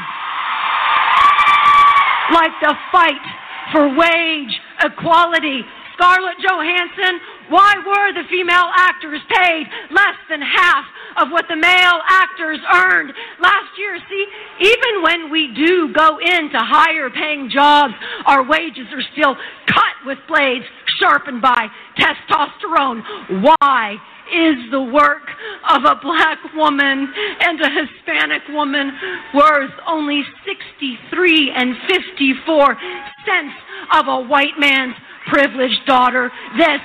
[2.31, 3.25] like the fight
[3.71, 5.61] for wage equality.
[5.93, 10.85] Scarlett Johansson Why were the female actors paid less than half
[11.17, 13.97] of what the male actors earned last year?
[14.09, 14.25] See,
[14.59, 17.93] even when we do go into higher paying jobs,
[18.25, 19.35] our wages are still
[19.67, 20.65] cut with blades
[20.99, 23.01] sharpened by testosterone.
[23.43, 23.97] Why?
[24.31, 25.29] is the work
[25.69, 28.91] of a black woman and a Hispanic woman
[29.35, 32.77] worth only 63 and 54
[33.25, 33.53] cents
[33.93, 34.95] of a white man's
[35.27, 36.31] privileged daughter.
[36.57, 36.81] This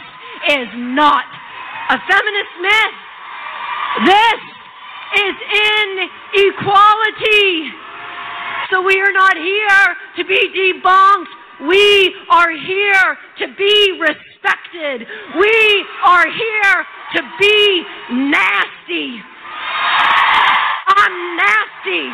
[0.51, 1.25] is not
[1.91, 2.97] a feminist myth.
[4.05, 4.41] This
[5.17, 5.35] is
[6.37, 7.73] inequality.
[8.71, 11.33] So we are not here to be debunked.
[11.67, 15.07] We are here to be respected.
[15.39, 19.23] We are here to be nasty.
[20.87, 22.07] I'm nasty.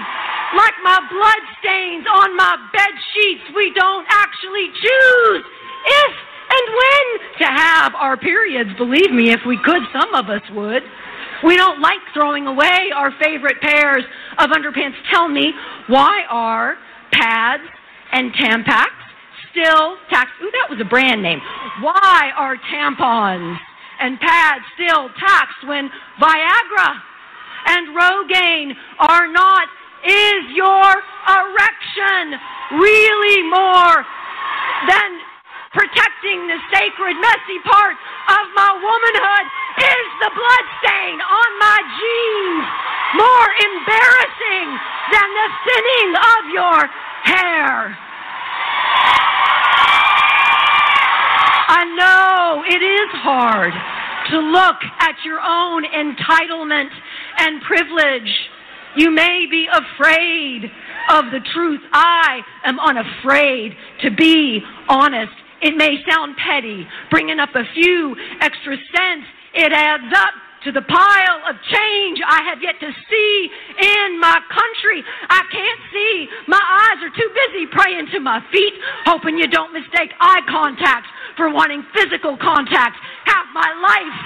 [0.57, 5.45] Like my blood stains on my bed sheets, we don't actually choose
[5.87, 6.12] if
[6.51, 7.07] and when
[7.38, 8.70] to have our periods.
[8.79, 10.83] Believe me, if we could, some of us would.
[11.44, 14.05] We don't like throwing away our favorite pairs
[14.38, 14.94] of underpants.
[15.12, 15.53] Tell me,
[15.88, 16.77] why are
[17.12, 17.64] pads
[18.12, 18.90] and Tampax
[19.51, 20.35] still taxed?
[20.42, 21.40] Ooh, that was a brand name.
[21.81, 23.57] Why are tampons
[24.01, 27.01] and pads still taxed when Viagra
[27.66, 29.68] and Rogaine are not?
[30.05, 30.90] Is your
[31.29, 32.38] erection
[32.79, 34.05] really more
[34.88, 35.18] than
[35.75, 37.99] protecting the sacred, messy part
[38.31, 39.47] of my womanhood?
[39.75, 42.67] Is the blood stain on my jeans
[43.19, 44.69] more embarrassing
[45.11, 46.79] than the thinning of your
[47.27, 47.99] hair?
[51.67, 53.75] I know it is hard
[54.31, 56.91] to look at your own entitlement
[57.39, 58.31] and privilege.
[58.97, 60.71] You may be afraid
[61.11, 61.81] of the truth.
[61.93, 65.33] I am unafraid to be honest.
[65.64, 69.27] It may sound petty, bringing up a few extra cents.
[69.55, 73.48] It adds up to the pile of change I have yet to see
[73.81, 75.00] in my country.
[75.29, 76.29] I can't see.
[76.48, 78.74] My eyes are too busy praying to my feet,
[79.07, 84.18] hoping you don't mistake eye contact for wanting physical contact half my life.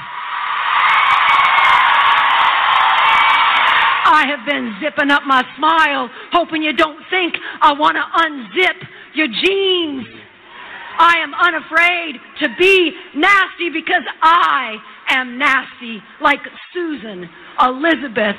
[4.11, 8.75] I have been zipping up my smile, hoping you don't think I want to unzip
[9.15, 10.18] your jeans.
[10.99, 14.77] I am unafraid to be nasty because I
[15.09, 16.41] am nasty, like
[16.75, 17.29] Susan,
[17.63, 18.37] Elizabeth,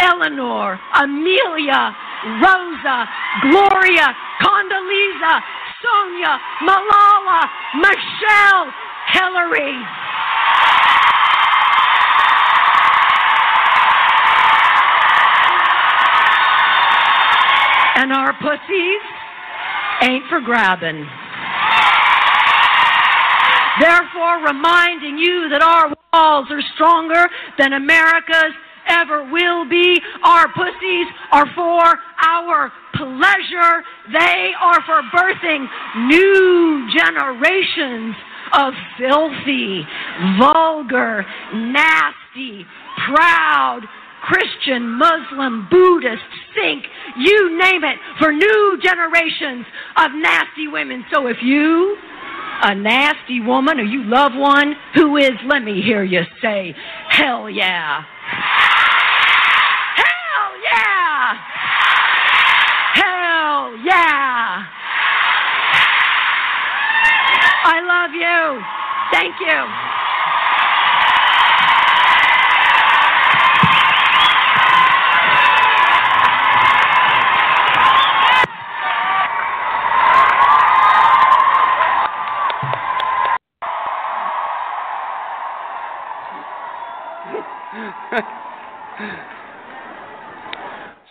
[0.00, 1.94] Eleanor, Amelia,
[2.40, 3.08] Rosa,
[3.42, 4.08] Gloria,
[4.40, 5.40] Condoleezza,
[5.84, 7.44] Sonia, Malala,
[7.76, 8.72] Michelle,
[9.12, 9.76] Hillary.
[17.94, 19.02] And our pussies
[20.00, 21.06] ain't for grabbing.
[23.80, 27.26] Therefore, reminding you that our walls are stronger
[27.58, 28.54] than America's
[28.88, 30.00] ever will be.
[30.24, 33.82] Our pussies are for our pleasure.
[34.12, 35.66] They are for birthing
[36.08, 38.14] new generations
[38.52, 39.82] of filthy,
[40.38, 42.66] vulgar, nasty,
[43.06, 43.80] proud,
[44.22, 46.22] Christian, Muslim, Buddhist,
[46.54, 46.84] Sikh,
[47.18, 51.04] you name it, for new generations of nasty women.
[51.12, 51.96] So if you,
[52.62, 56.74] a nasty woman, or you love one who is, let me hear you say,
[57.08, 58.04] hell yeah.
[59.96, 61.34] Hell yeah!
[62.94, 64.66] Hell yeah.
[67.64, 68.62] I love you.
[69.12, 70.01] Thank you.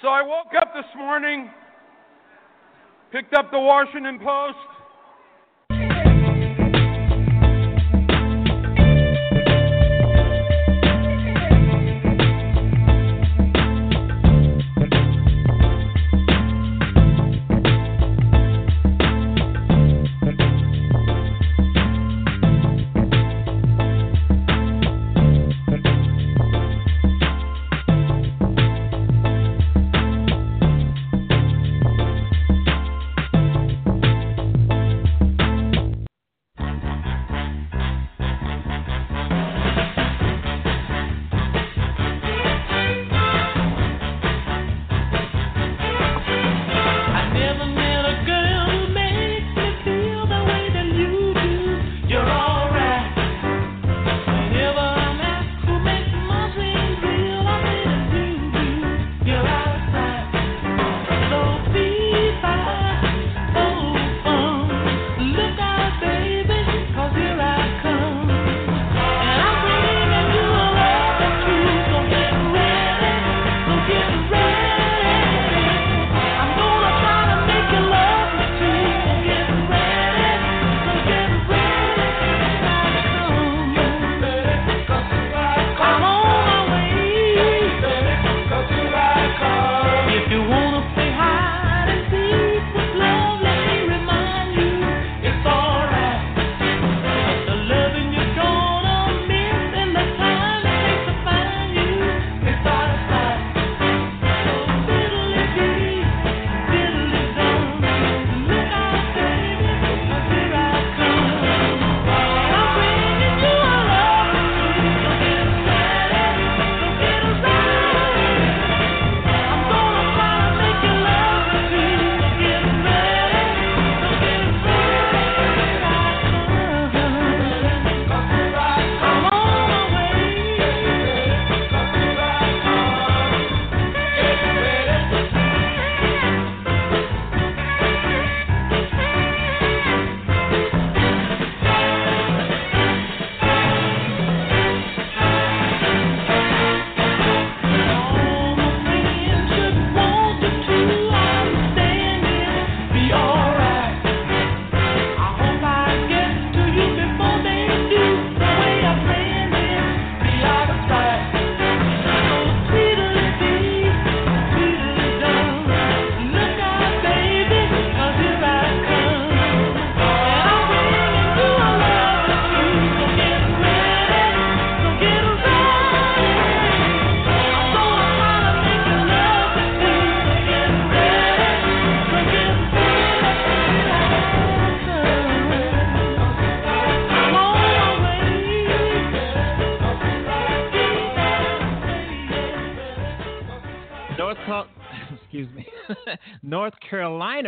[0.02, 1.50] So I woke up this morning,
[3.12, 4.71] picked up the Washington Post.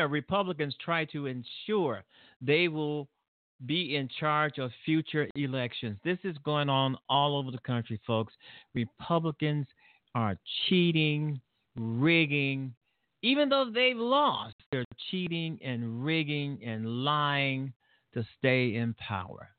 [0.08, 2.04] Republicans try to ensure
[2.42, 3.08] they will
[3.66, 5.98] be in charge of future elections.
[6.04, 8.34] This is going on all over the country, folks.
[8.74, 9.68] Republicans
[10.16, 10.38] are
[10.68, 11.40] cheating,
[11.76, 12.74] rigging,
[13.24, 17.72] even though they've lost, they're cheating and rigging and lying
[18.14, 19.50] to stay in power.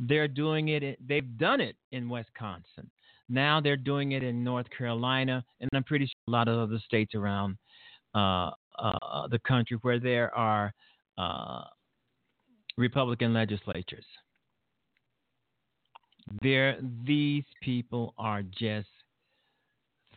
[0.00, 2.90] They're doing it, they've done it in Wisconsin.
[3.28, 6.78] Now they're doing it in North Carolina, and I'm pretty sure a lot of other
[6.84, 7.56] states around
[8.14, 10.72] uh, uh, the country where there are
[11.18, 11.64] uh,
[12.76, 14.04] Republican legislatures.
[16.42, 18.88] There, these people are just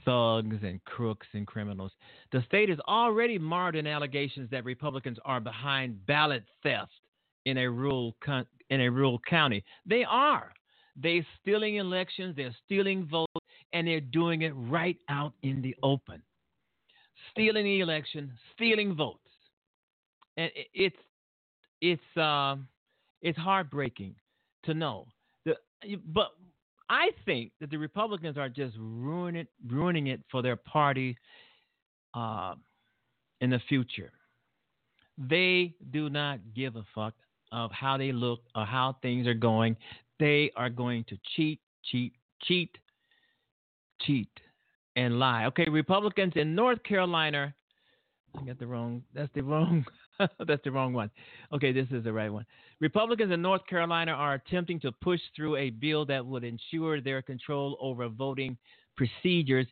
[0.05, 1.91] thugs and crooks and criminals.
[2.32, 6.91] The state is already marred in allegations that Republicans are behind ballot theft
[7.45, 8.16] in a rural
[8.70, 9.64] in a rural county.
[9.86, 10.53] They are.
[10.95, 13.32] They're stealing elections, they're stealing votes,
[13.74, 16.22] and they're doing it right out in the open.
[17.38, 19.19] Stealing the election, stealing votes.
[20.38, 20.95] And it's
[21.81, 22.55] it's uh,
[23.21, 24.15] it's heartbreaking
[24.63, 25.07] to know.
[25.45, 25.55] The,
[26.13, 26.31] but
[26.89, 31.17] I think that the Republicans are just ruining it, ruining it for their party
[32.13, 32.55] uh,
[33.41, 34.11] in the future.
[35.17, 37.13] They do not give a fuck
[37.51, 39.75] of how they look or how things are going.
[40.19, 42.13] They are going to cheat, cheat,
[42.43, 42.77] cheat,
[44.01, 44.29] cheat,
[44.98, 45.45] and lie.
[45.45, 47.54] Okay, Republicans in North Carolina.
[48.38, 49.04] I got the wrong.
[49.14, 49.86] That's the wrong.
[50.20, 51.10] that's the wrong one.
[51.54, 52.45] Okay, this is the right one.
[52.82, 57.22] Republicans in North Carolina are attempting to push through a bill that would ensure their
[57.22, 58.58] control over voting
[58.98, 59.68] procedures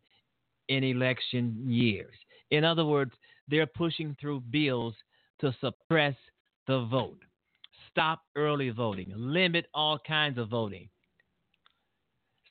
[0.69, 2.15] in election years.
[2.51, 3.11] In other words,
[3.49, 4.93] they're pushing through bills
[5.41, 6.15] to suppress
[6.67, 7.19] the vote
[7.95, 10.89] stop early voting, limit all kinds of voting.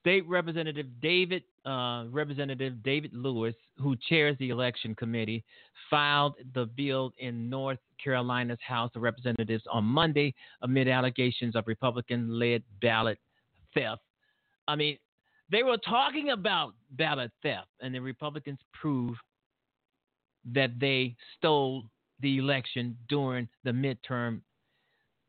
[0.01, 5.45] State Representative David uh, Representative David Lewis, who chairs the election committee,
[5.89, 12.63] filed the bill in North Carolina's House of Representatives on Monday amid allegations of Republican-led
[12.81, 13.19] ballot
[13.75, 14.03] theft.
[14.69, 14.99] I mean,
[15.51, 19.19] they were talking about ballot theft, and the Republicans proved
[20.53, 21.85] that they stole
[22.21, 24.41] the election during the midterm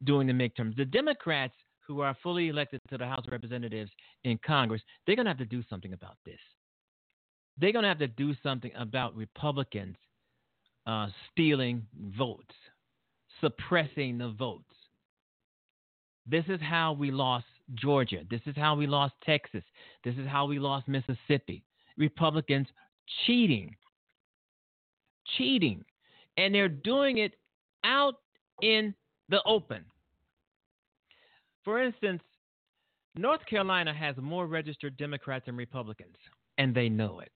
[0.03, 0.75] during the midterms.
[0.75, 1.53] The Democrats
[1.87, 3.91] who are fully elected to the House of Representatives
[4.23, 6.39] in Congress, they're going to have to do something about this.
[7.57, 9.95] They're going to have to do something about Republicans
[10.87, 11.85] uh, stealing
[12.17, 12.53] votes,
[13.41, 14.63] suppressing the votes.
[16.27, 18.21] This is how we lost Georgia.
[18.29, 19.63] This is how we lost Texas.
[20.03, 21.63] This is how we lost Mississippi.
[21.97, 22.67] Republicans
[23.25, 23.75] cheating.
[25.37, 25.83] Cheating.
[26.37, 27.33] And they're doing it
[27.83, 28.15] out
[28.61, 28.93] in
[29.29, 29.85] the open.
[31.65, 32.21] For instance,
[33.15, 36.15] North Carolina has more registered Democrats than Republicans,
[36.57, 37.31] and they know it,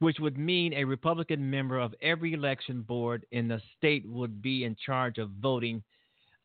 [0.00, 4.64] which would mean a Republican member of every election board in the state would be
[4.64, 5.82] in charge of voting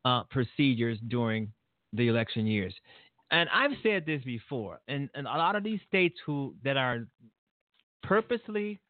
[0.04, 1.52] uh, procedures during
[1.92, 2.74] the election years.
[3.30, 7.06] And I've said this before, and, and a lot of these states who that are
[8.02, 8.80] purposely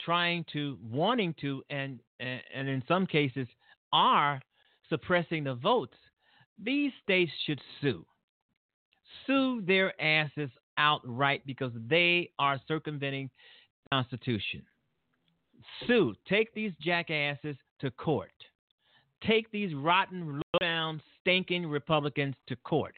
[0.00, 3.46] trying to, wanting to, and and in some cases
[3.92, 4.40] are
[4.88, 5.96] suppressing the votes,
[6.58, 8.04] these states should sue.
[9.26, 13.30] Sue their asses outright because they are circumventing
[13.84, 14.62] the Constitution.
[15.86, 16.14] Sue.
[16.28, 18.32] Take these jackasses to court.
[19.26, 22.94] Take these rotten, low-down, stinking Republicans to court.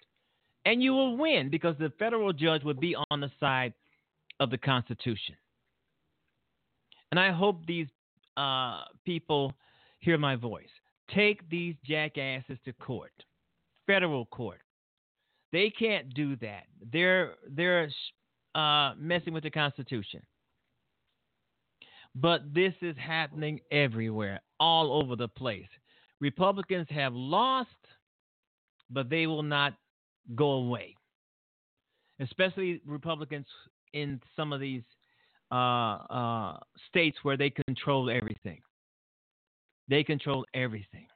[0.65, 3.75] And you will win because the federal judge would be on the side
[4.41, 5.37] of the Constitution.
[7.11, 7.89] And I hope these
[8.37, 9.53] uh, people
[10.01, 10.69] hear my voice.
[11.15, 13.13] Take these jackasses to court,
[13.87, 14.61] federal court.
[15.53, 16.65] They can't do that.
[16.93, 17.89] They're they're
[18.55, 20.21] uh, messing with the Constitution.
[22.15, 25.67] But this is happening everywhere, all over the place.
[26.21, 27.69] Republicans have lost,
[28.91, 29.75] but they will not
[30.35, 30.95] go away.
[32.21, 33.47] Especially Republicans
[33.93, 34.83] in some of these
[35.51, 36.57] uh, uh,
[36.89, 38.61] states where they control everything.
[39.89, 41.07] They control everything.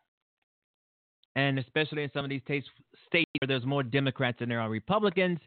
[1.38, 2.66] And especially in some of these states,
[3.06, 5.38] states where there's more Democrats than there are Republicans,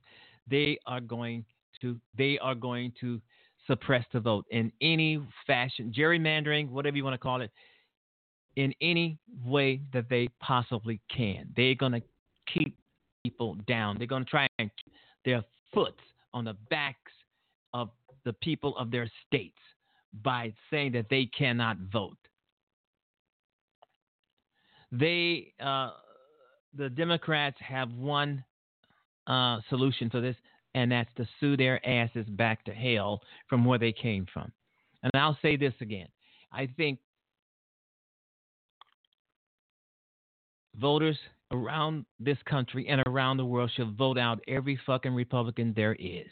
[0.49, 1.43] they are going
[1.81, 3.19] to they are going to
[3.67, 7.51] suppress the vote in any fashion, gerrymandering, whatever you want to call it,
[8.55, 11.49] in any way that they possibly can.
[11.57, 12.01] They're going to
[12.47, 12.77] keep
[13.25, 13.97] people down.
[13.97, 14.93] They're going to try and keep
[15.25, 15.99] their foot
[16.33, 17.11] on the backs
[17.73, 17.89] of
[18.23, 19.59] the people of their states
[20.23, 22.17] by saying that they cannot vote
[24.91, 25.91] they uh,
[26.75, 28.43] the Democrats have one
[29.27, 30.35] uh, solution to this,
[30.75, 34.51] and that's to sue their asses back to hell from where they came from.
[35.03, 36.07] And I'll say this again.
[36.51, 36.99] I think
[40.79, 41.17] voters
[41.51, 46.27] around this country and around the world should vote out every fucking Republican there is.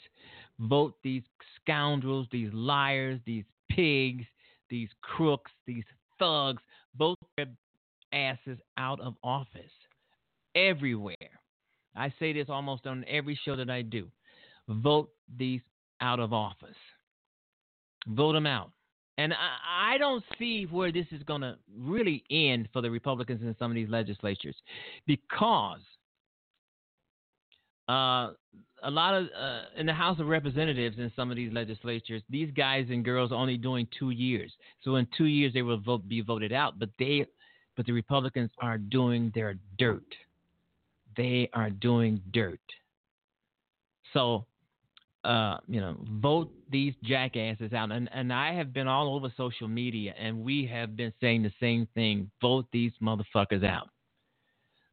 [0.59, 1.23] Vote these
[1.61, 4.25] scoundrels, these liars, these pigs,
[4.69, 5.83] these crooks, these
[6.19, 6.61] thugs,
[6.97, 7.47] vote their
[8.13, 9.71] asses out of office
[10.55, 11.15] everywhere.
[11.95, 14.07] I say this almost on every show that I do.
[14.67, 15.61] Vote these
[16.01, 16.77] out of office.
[18.07, 18.71] Vote them out.
[19.17, 23.41] And I, I don't see where this is going to really end for the Republicans
[23.41, 24.55] in some of these legislatures
[25.05, 25.81] because
[27.89, 28.31] uh,
[28.83, 32.49] a lot of uh, in the House of Representatives in some of these legislatures, these
[32.55, 34.53] guys and girls are only doing two years.
[34.83, 36.79] So in two years they will vote, be voted out.
[36.79, 37.25] But they,
[37.79, 40.03] but the Republicans are doing their dirt.
[41.15, 42.59] They are doing dirt.
[44.11, 44.45] So
[45.23, 47.93] uh, you know, vote these jackasses out.
[47.93, 51.53] And and I have been all over social media, and we have been saying the
[51.57, 53.87] same thing: vote these motherfuckers out.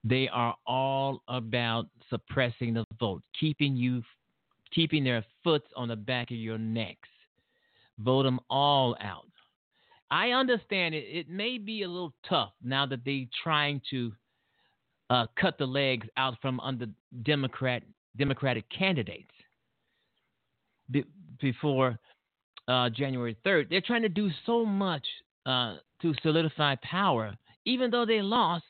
[0.04, 4.00] They are all about suppressing the vote, keeping you,
[4.72, 7.08] keeping their foot on the back of your necks.
[7.98, 9.26] Vote them all out.
[10.10, 11.04] I understand it.
[11.04, 14.12] It may be a little tough now that they're trying to
[15.10, 16.86] uh, cut the legs out from under
[17.22, 17.82] Democrat
[18.16, 19.30] Democratic candidates
[20.90, 21.04] be,
[21.40, 21.98] before
[22.68, 23.68] uh, January 3rd.
[23.68, 25.06] They're trying to do so much
[25.44, 27.34] uh, to solidify power,
[27.64, 28.64] even though they lost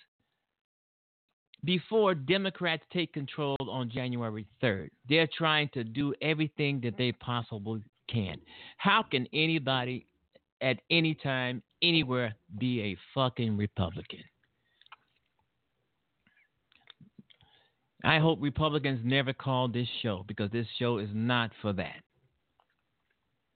[1.65, 4.89] before Democrats take control on January 3rd.
[5.09, 8.39] They're trying to do everything that they possibly can.
[8.77, 10.07] How can anybody
[10.61, 14.21] at any time, anywhere, be a fucking Republican?
[18.05, 22.03] I hope Republicans never call this show because this show is not for that.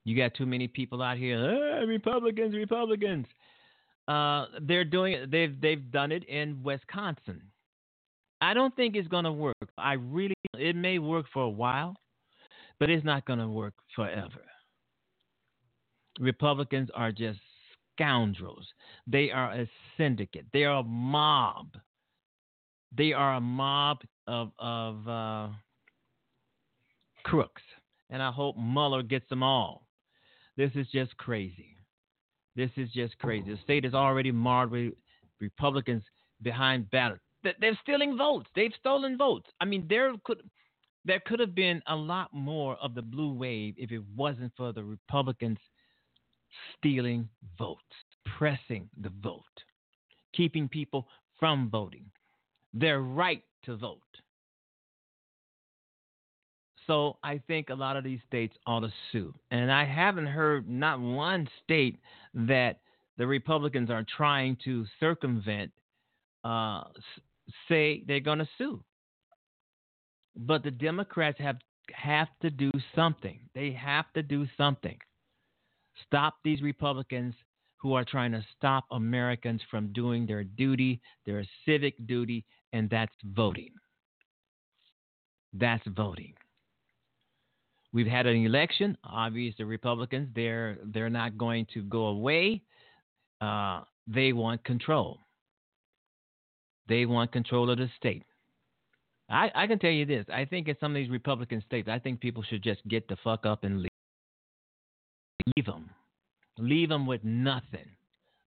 [0.05, 3.26] You got too many people out here, ah, Republicans, Republicans.
[4.09, 5.30] Uh, they're doing it.
[5.30, 7.42] They've they've done it in Wisconsin.
[8.40, 9.57] I don't think it's going to work.
[9.76, 11.94] I really, it may work for a while,
[12.78, 14.42] but it's not going to work forever.
[16.20, 17.40] Republicans are just
[17.94, 18.66] scoundrels.
[19.06, 20.46] They are a syndicate.
[20.52, 21.74] They are a mob.
[22.96, 25.48] They are a mob of of uh,
[27.24, 27.62] crooks,
[28.10, 29.86] and I hope Mueller gets them all.
[30.56, 31.76] This is just crazy.
[32.54, 33.52] This is just crazy.
[33.52, 34.92] The state is already marred with
[35.40, 36.02] Republicans
[36.42, 37.20] behind ballot.
[37.42, 38.50] They're stealing votes.
[38.54, 39.48] They've stolen votes.
[39.60, 40.42] I mean, there could
[41.04, 44.72] there could have been a lot more of the blue wave if it wasn't for
[44.72, 45.58] the Republicans
[46.76, 47.28] stealing
[47.59, 47.82] votes,
[48.38, 49.42] pressing the vote,
[50.34, 51.07] keeping people
[51.38, 52.05] from voting,
[52.72, 54.01] their right to vote.
[56.86, 59.32] So I think a lot of these states ought to sue.
[59.51, 61.98] And I haven't heard not one state
[62.34, 62.80] that
[63.16, 65.70] the Republicans are trying to circumvent
[66.42, 66.84] uh,
[67.68, 68.82] say they're going to sue.
[70.36, 71.57] But the Democrats have
[71.92, 73.40] have to do something.
[73.55, 74.96] They have to do something.
[76.07, 77.34] Stop these Republicans
[77.78, 83.14] who are trying to stop Americans from doing their duty, their civic duty, and that's
[83.24, 83.72] voting.
[85.53, 86.34] That's voting.
[87.93, 88.97] We've had an election.
[89.03, 92.62] Obviously, the Republicans they're they're not going to go away.
[93.41, 95.18] Uh, they want control.
[96.88, 98.24] They want control of the state.
[99.28, 100.26] I, I can tell you this.
[100.32, 103.16] I think in some of these Republican states, I think people should just get the
[103.22, 103.89] fuck up and leave.
[105.57, 105.91] Leave them.
[106.59, 107.88] Leave them with nothing.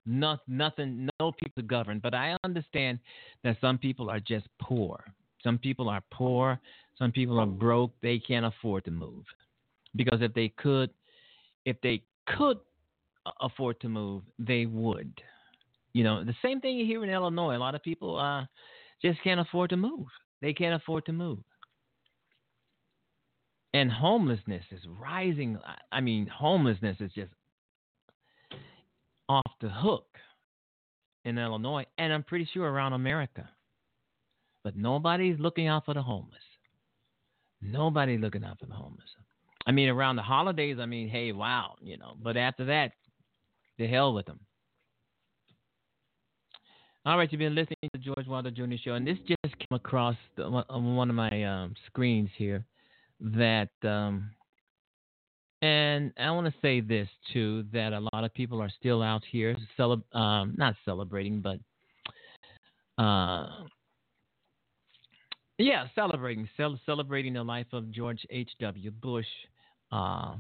[0.06, 2.00] No, nothing, no people to govern.
[2.00, 3.00] But I understand
[3.44, 5.04] that some people are just poor.
[5.44, 6.60] Some people are poor.
[6.98, 7.92] Some people are broke.
[8.02, 9.24] They can't afford to move.
[9.96, 10.90] Because if they could,
[11.66, 12.60] if they could
[13.42, 15.14] afford to move, they would.
[15.94, 17.56] You know, the same thing here in Illinois.
[17.56, 18.46] A lot of people uh,
[19.02, 20.08] just can't afford to move.
[20.42, 21.40] They can't afford to move.
[23.74, 25.58] And homelessness is rising.
[25.92, 27.32] I mean, homelessness is just
[29.28, 30.06] off the hook
[31.26, 33.50] in Illinois, and I'm pretty sure around America.
[34.64, 36.40] But nobody's looking out for the homeless.
[37.62, 39.08] Nobody looking out for the homeless.
[39.66, 42.16] I mean, around the holidays, I mean, hey, wow, you know.
[42.22, 42.92] But after that,
[43.78, 44.40] the hell with them.
[47.06, 48.76] All right, you've been listening to George Wilder Jr.
[48.84, 52.66] Show, and this just came across the, on one of my um, screens here.
[53.20, 54.32] That, um,
[55.62, 59.24] and I want to say this too: that a lot of people are still out
[59.32, 61.60] here, celeb- um, not celebrating, but
[63.02, 63.48] uh,
[65.58, 68.92] yeah, celebrating, cel- celebrating the life of George H.W.
[68.92, 69.26] Bush,
[69.92, 70.36] uh,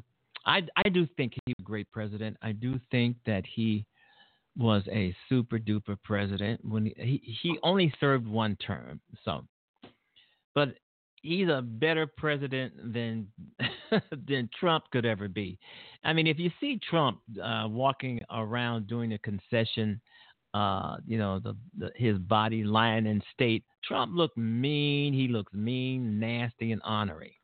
[0.45, 2.37] I, I do think he was a great president.
[2.41, 3.85] I do think that he
[4.57, 8.99] was a super duper president when he, he, he only served one term.
[9.23, 9.45] So,
[10.53, 10.75] but
[11.23, 13.27] he's a better president than
[14.27, 15.57] than Trump could ever be.
[16.03, 19.99] I mean, if you see Trump uh, walking around doing a concession,
[20.53, 25.13] uh, you know, the, the, his body lying in state, Trump looked mean.
[25.13, 27.39] He looks mean, nasty, and honorary,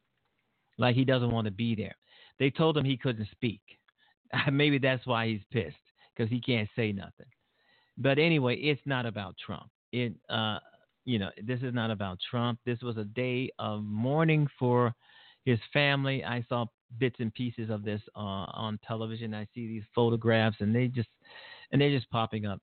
[0.77, 1.95] like he doesn't want to be there.
[2.37, 3.61] They told him he couldn't speak.
[4.51, 5.75] Maybe that's why he's pissed
[6.15, 7.25] because he can't say nothing.
[7.97, 9.69] But anyway, it's not about Trump.
[9.91, 10.59] It, uh,
[11.09, 12.59] you know, this is not about Trump.
[12.67, 14.93] This was a day of mourning for
[15.43, 16.23] his family.
[16.23, 16.67] I saw
[16.99, 19.33] bits and pieces of this uh, on television.
[19.33, 21.09] I see these photographs, and they just,
[21.71, 22.59] and they're just popping up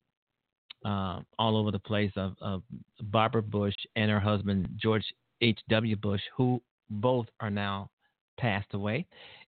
[0.84, 2.62] uh, all over the place of, of
[3.02, 5.04] Barbara Bush and her husband George
[5.40, 5.58] H.
[5.68, 5.96] W.
[5.96, 7.90] Bush, who both are now
[8.38, 9.06] passed away,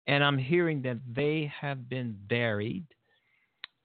[0.09, 2.85] and I'm hearing that they have been buried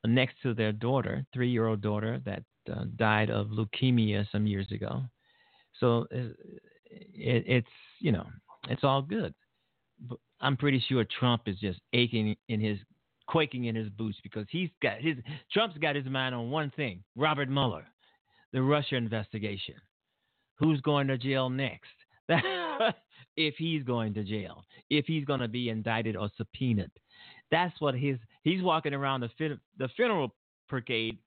[0.08, 2.42] next to their daughter, three-year-old daughter that
[2.72, 5.04] uh, died of leukemia some years ago.
[5.80, 6.36] So it,
[6.86, 7.68] it, it's
[8.00, 8.26] you know
[8.70, 9.34] it's all good.
[10.08, 12.78] But I'm pretty sure Trump is just aching in his
[13.28, 15.18] quaking in his boots because he's got his
[15.52, 17.86] Trump's got his mind on one thing: Robert Mueller,
[18.52, 19.76] the Russia investigation.
[20.60, 21.90] Who's going to jail next?
[23.38, 26.92] if he's going to jail, if he's going to be indicted or subpoenaed.
[27.52, 30.36] That's what his he's walking around the the funeral
[30.70, 31.18] brigade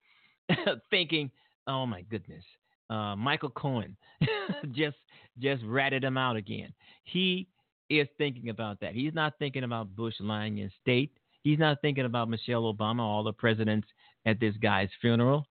[0.91, 1.31] thinking,
[1.67, 2.45] "Oh my goodness,
[2.91, 3.97] uh, Michael Cohen
[4.73, 4.97] just
[5.39, 6.73] just ratted him out again."
[7.05, 7.49] He
[7.89, 8.95] is thinking about that.
[8.95, 11.13] He's not thinking about Bush lying in state.
[11.43, 13.87] He's not thinking about Michelle Obama, all the presidents
[14.25, 15.47] at this guy's funeral.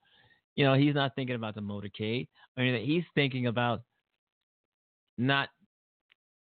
[0.55, 2.27] You know, he's not thinking about the motorcade
[2.57, 2.85] or anything.
[2.85, 3.81] He's thinking about
[5.17, 5.49] not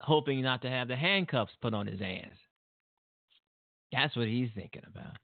[0.02, 2.36] hoping not to have the handcuffs put on his ass.
[3.92, 5.16] That's what he's thinking about.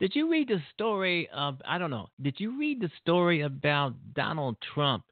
[0.00, 3.94] Did you read the story of, I don't know, did you read the story about
[4.14, 5.04] Donald Trump?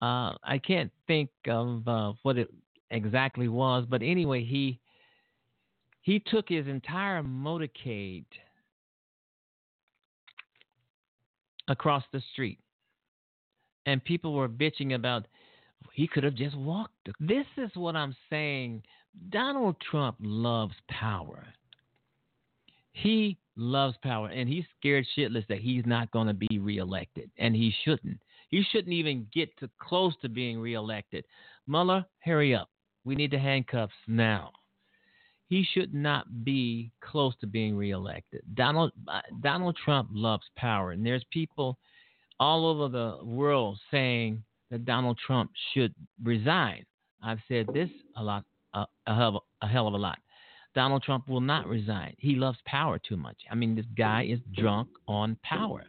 [0.00, 2.48] Uh, I can't think of uh, what it
[2.90, 4.78] exactly was, but anyway, he
[6.02, 8.24] he took his entire motorcade
[11.68, 12.58] across the street,
[13.84, 15.26] and people were bitching about
[15.92, 17.10] he could have just walked.
[17.20, 18.82] This is what I'm saying.
[19.28, 21.44] Donald Trump loves power.
[22.92, 27.54] He loves power, and he's scared shitless that he's not going to be reelected, and
[27.54, 28.18] he shouldn't.
[28.48, 31.24] He shouldn't even get to close to being reelected.
[31.66, 32.68] Mueller, hurry up.
[33.04, 34.50] We need the handcuffs now.
[35.48, 38.42] He should not be close to being reelected.
[38.54, 41.78] Donald uh, Donald Trump loves power, and there's people
[42.38, 46.84] all over the world saying that Donald Trump should resign.
[47.22, 50.18] I've said this a lot, uh, a, hell, a hell of a lot.
[50.74, 52.14] Donald Trump will not resign.
[52.18, 53.36] He loves power too much.
[53.50, 55.84] I mean, this guy is drunk on power.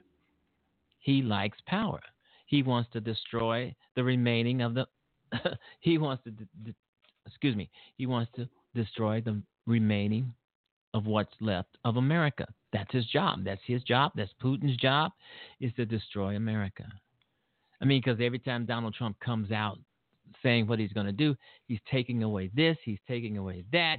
[1.00, 2.02] He likes power.
[2.48, 4.88] He wants to destroy the remaining of the.
[5.80, 6.34] he wants to,
[7.26, 7.70] excuse me.
[7.96, 10.34] He wants to destroy the remaining
[10.94, 12.46] of what's left of America.
[12.74, 13.44] That's his job.
[13.44, 14.12] That's his job.
[14.16, 15.12] That's Putin's job,
[15.60, 16.86] is to destroy America.
[17.82, 19.80] I mean, because every time Donald Trump comes out
[20.44, 21.36] saying what he's going to do,
[21.68, 23.98] he's taking away this, he's taking away that,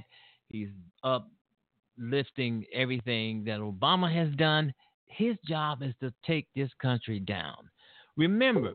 [0.53, 0.69] he's
[1.03, 4.73] uplifting everything that Obama has done.
[5.07, 7.69] His job is to take this country down.
[8.15, 8.71] Remember,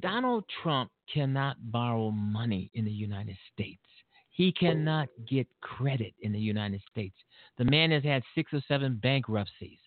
[0.00, 3.80] Donald Trump cannot borrow money in the United States.
[4.30, 7.16] He cannot get credit in the United States.
[7.58, 9.78] The man has had six or seven bankruptcies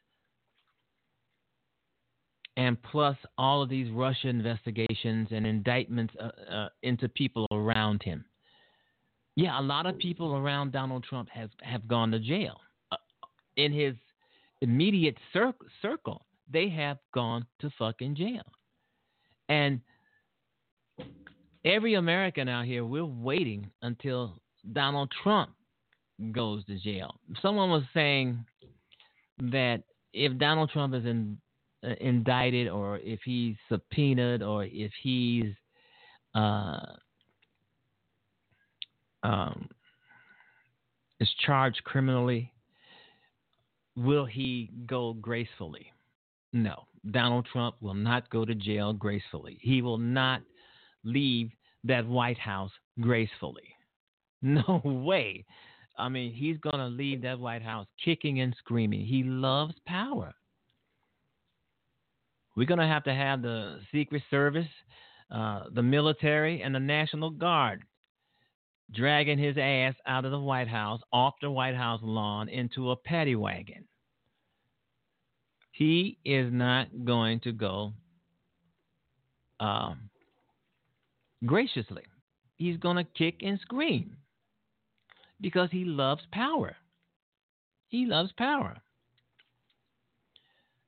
[2.57, 8.23] and plus all of these Russia investigations and indictments uh, uh, into people around him.
[9.35, 12.59] Yeah, a lot of people around Donald Trump has have gone to jail.
[12.91, 12.97] Uh,
[13.57, 13.95] in his
[14.61, 18.43] immediate cir- circle, they have gone to fucking jail.
[19.49, 19.81] And
[21.65, 24.39] every American out here, we're waiting until
[24.71, 25.51] Donald Trump
[26.31, 27.15] goes to jail.
[27.41, 28.43] Someone was saying
[29.39, 29.83] that
[30.13, 31.37] if Donald Trump is in
[31.83, 35.53] uh, indicted or if he's subpoenaed or if he's
[36.33, 36.79] uh,
[39.25, 39.69] um,
[41.19, 42.53] is charged criminally,
[43.95, 45.91] will he go gracefully?
[46.53, 46.83] No.
[47.11, 49.57] Donald Trump will not go to jail gracefully.
[49.61, 50.41] He will not
[51.03, 51.49] leave
[51.83, 53.63] that White House gracefully.
[54.41, 55.43] No way.
[55.97, 59.03] I mean, he's going to leave that White House kicking and screaming.
[59.03, 60.35] He loves power.
[62.55, 64.67] We're going to have to have the Secret Service,
[65.31, 67.85] uh, the military, and the National Guard
[68.93, 72.95] dragging his ass out of the White House, off the White House lawn, into a
[72.95, 73.85] paddy wagon.
[75.71, 77.93] He is not going to go
[79.59, 80.09] um,
[81.45, 82.03] graciously.
[82.57, 84.15] He's going to kick and scream
[85.41, 86.75] because he loves power.
[87.89, 88.77] He loves power.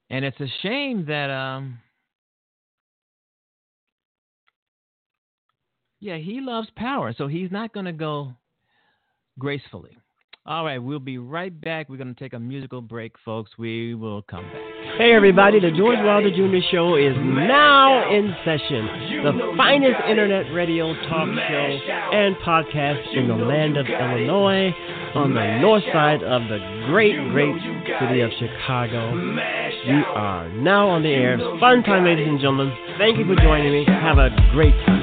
[0.09, 1.79] And it's a shame that um,
[5.99, 8.33] Yeah, he loves power, so he's not going to go
[9.39, 9.97] gracefully.
[10.45, 11.89] All right, we'll be right back.
[11.89, 13.51] We're going to take a musical break, folks.
[13.57, 14.61] We will come back.
[14.97, 16.65] Hey, everybody, the George Wilder Jr.
[16.71, 18.87] Show is now in session.
[19.25, 21.79] The finest internet radio talk show
[22.15, 24.71] and podcast in the land of Illinois
[25.15, 27.55] on the north side of the great, great
[27.99, 29.13] city of Chicago.
[29.13, 31.37] We are now on the air.
[31.59, 32.71] Fun time, ladies and gentlemen.
[32.97, 33.85] Thank you for joining me.
[33.85, 34.96] Have a great time.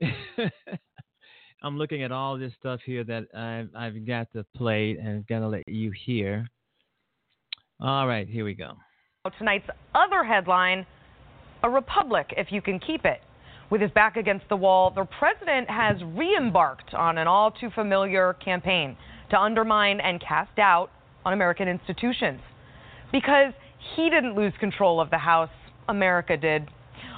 [1.78, 5.68] looking at all this stuff here that I've, I've got to play and to let
[5.68, 6.48] you hear.
[7.80, 8.74] All right, here we go.
[9.38, 10.84] Tonight's other headline
[11.62, 13.20] A Republic, if you can keep it.
[13.70, 17.70] With his back against the wall, the president has re embarked on an all too
[17.74, 18.96] familiar campaign
[19.30, 20.90] to undermine and cast doubt
[21.24, 22.40] on American institutions.
[23.10, 23.54] Because
[23.96, 25.50] he didn't lose control of the House,
[25.88, 26.68] America did.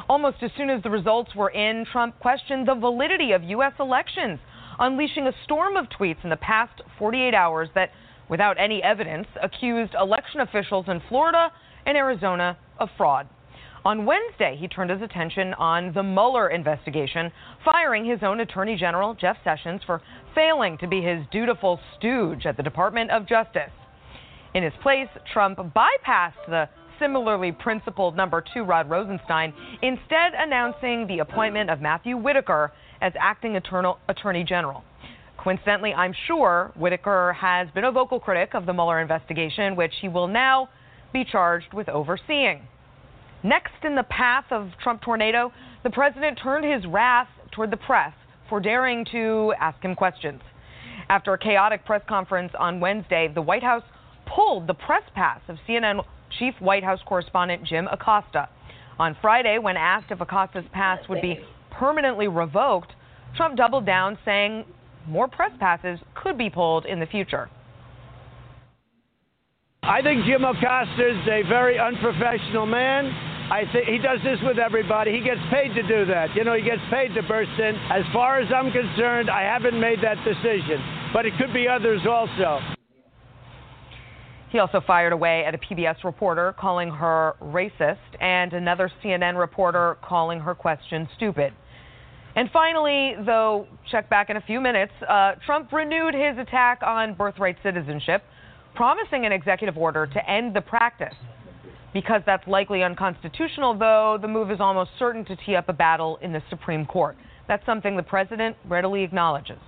[0.08, 3.72] Almost as soon as the results were in, Trump questioned the validity of U.S.
[3.80, 4.38] elections,
[4.78, 7.90] unleashing a storm of tweets in the past 48 hours that,
[8.28, 11.50] without any evidence, accused election officials in Florida
[11.86, 13.26] and Arizona of fraud.
[13.84, 17.32] On Wednesday, he turned his attention on the Mueller investigation,
[17.64, 20.02] firing his own Attorney General, Jeff Sessions, for
[20.34, 23.70] failing to be his dutiful stooge at the Department of Justice.
[24.54, 26.68] In his place, Trump bypassed the
[26.98, 33.56] similarly principled number two Rod Rosenstein, instead announcing the appointment of Matthew Whitaker as acting
[33.56, 34.82] Attorney General.
[35.38, 40.08] Coincidentally, I'm sure Whitaker has been a vocal critic of the Mueller investigation, which he
[40.08, 40.68] will now
[41.12, 42.62] be charged with overseeing.
[43.42, 45.52] Next in the path of Trump tornado,
[45.84, 48.12] the president turned his wrath toward the press
[48.48, 50.40] for daring to ask him questions.
[51.08, 53.84] After a chaotic press conference on Wednesday, the White House
[54.34, 56.04] pulled the press pass of CNN
[56.38, 58.48] chief White House correspondent Jim Acosta.
[58.98, 61.38] On Friday, when asked if Acosta's pass would be
[61.70, 62.92] permanently revoked,
[63.36, 64.64] Trump doubled down, saying
[65.06, 67.50] more press passes could be pulled in the future.
[69.82, 73.06] I think Jim Acosta is a very unprofessional man.
[73.52, 75.12] I think he does this with everybody.
[75.12, 76.34] He gets paid to do that.
[76.34, 77.76] You know, he gets paid to burst in.
[77.92, 80.82] As far as I'm concerned, I haven't made that decision,
[81.12, 82.75] but it could be others also.
[84.56, 89.98] He also fired away at a PBS reporter calling her racist and another CNN reporter
[90.02, 91.52] calling her question stupid.
[92.36, 97.12] And finally, though, check back in a few minutes, uh, Trump renewed his attack on
[97.12, 98.22] birthright citizenship,
[98.74, 101.14] promising an executive order to end the practice.
[101.92, 106.18] Because that's likely unconstitutional, though, the move is almost certain to tee up a battle
[106.22, 107.18] in the Supreme Court.
[107.46, 109.58] That's something the president readily acknowledges.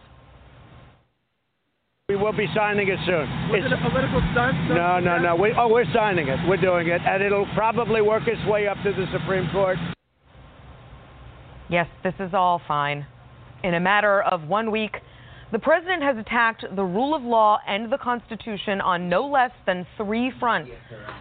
[2.11, 3.29] We will be signing it soon.
[3.53, 4.57] Was it's, it a political stunt?
[4.71, 5.37] No, no, no.
[5.37, 6.39] We, oh, we're signing it.
[6.49, 9.77] We're doing it, and it'll probably work its way up to the Supreme Court.
[11.69, 13.05] Yes, this is all fine.
[13.63, 14.97] In a matter of one week,
[15.53, 19.87] the president has attacked the rule of law and the Constitution on no less than
[19.99, 20.71] three fronts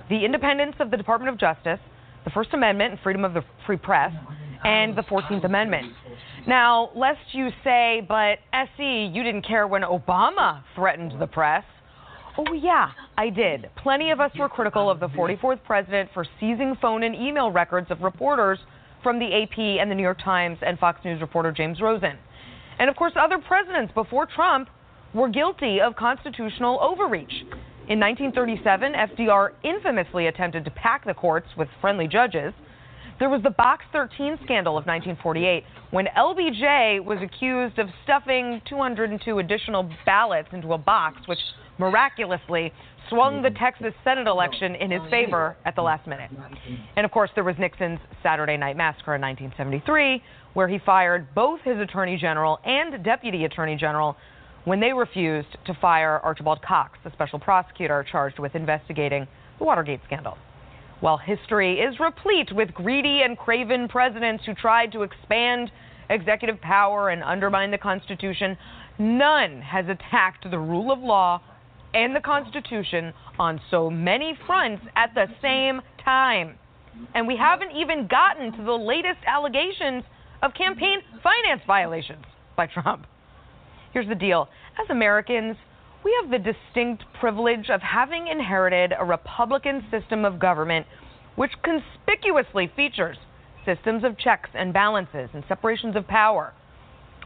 [0.10, 1.80] the independence of the Department of Justice,
[2.24, 4.14] the First Amendment and freedom of the free press,
[4.64, 5.92] and the 14th Amendment.
[6.46, 11.64] Now, lest you say, but SE, you didn't care when Obama threatened the press.
[12.38, 13.70] Oh, yeah, I did.
[13.78, 17.90] Plenty of us were critical of the 44th president for seizing phone and email records
[17.90, 18.60] of reporters
[19.02, 22.18] from the AP and the New York Times and Fox News reporter James Rosen.
[22.80, 24.70] And of course, other presidents before Trump
[25.14, 27.46] were guilty of constitutional overreach.
[27.90, 32.54] In 1937, FDR infamously attempted to pack the courts with friendly judges.
[33.20, 39.40] There was the Box 13 scandal of 1948, when LBJ was accused of stuffing 202
[39.40, 41.40] additional ballots into a box, which
[41.80, 42.72] miraculously
[43.10, 46.30] swung the Texas Senate election in his favor at the last minute.
[46.96, 50.22] And of course, there was Nixon's Saturday Night Massacre in 1973,
[50.54, 54.16] where he fired both his Attorney General and Deputy Attorney General
[54.66, 60.02] when they refused to fire Archibald Cox, the special prosecutor charged with investigating the Watergate
[60.06, 60.38] scandal.
[61.00, 65.72] While history is replete with greedy and craven presidents who tried to expand
[66.10, 68.58] executive power and undermine the Constitution,
[68.98, 71.42] none has attacked the rule of law
[71.94, 76.58] and the Constitution on so many fronts at the same time.
[77.14, 80.04] And we haven't even gotten to the latest allegations
[80.42, 82.26] of campaign finance violations
[82.56, 83.06] by Trump.
[83.94, 84.50] Here's the deal
[84.82, 85.58] as Americans,
[86.08, 90.86] we have the distinct privilege of having inherited a Republican system of government
[91.36, 93.18] which conspicuously features
[93.66, 96.54] systems of checks and balances and separations of power.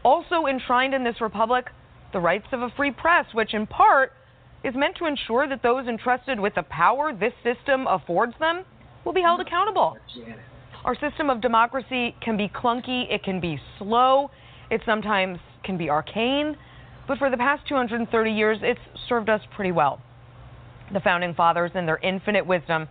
[0.02, 1.66] Also enshrined in this republic,
[2.12, 4.14] the rights of a free press, which in part
[4.64, 8.64] is meant to ensure that those entrusted with the power this system affords them
[9.04, 9.96] will be held accountable.
[10.84, 14.32] Our system of democracy can be clunky, it can be slow,
[14.72, 16.56] it sometimes can be arcane,
[17.12, 20.00] but for the past 230 years, it's served us pretty well.
[20.94, 22.88] The founding fathers, in their infinite wisdom,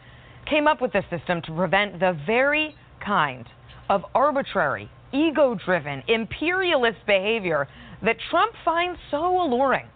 [0.47, 3.47] came up with this system to prevent the very kind
[3.89, 7.67] of arbitrary, ego driven, imperialist behavior
[8.03, 9.88] that Trump finds so alluring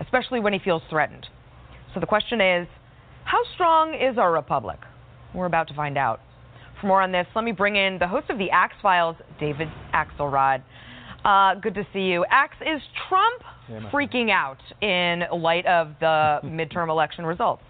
[0.00, 1.26] especially when he feels threatened.
[1.92, 2.66] So the question is
[3.24, 4.78] how strong is our republic?
[5.34, 6.20] We're about to find out.
[6.80, 9.68] For more on this, let me bring in the host of the Axe Files, David
[9.92, 10.62] Axelrod.
[11.24, 12.24] Uh, good to see you.
[12.30, 17.62] Axe, is Trump yeah, freaking out in light of the midterm election results?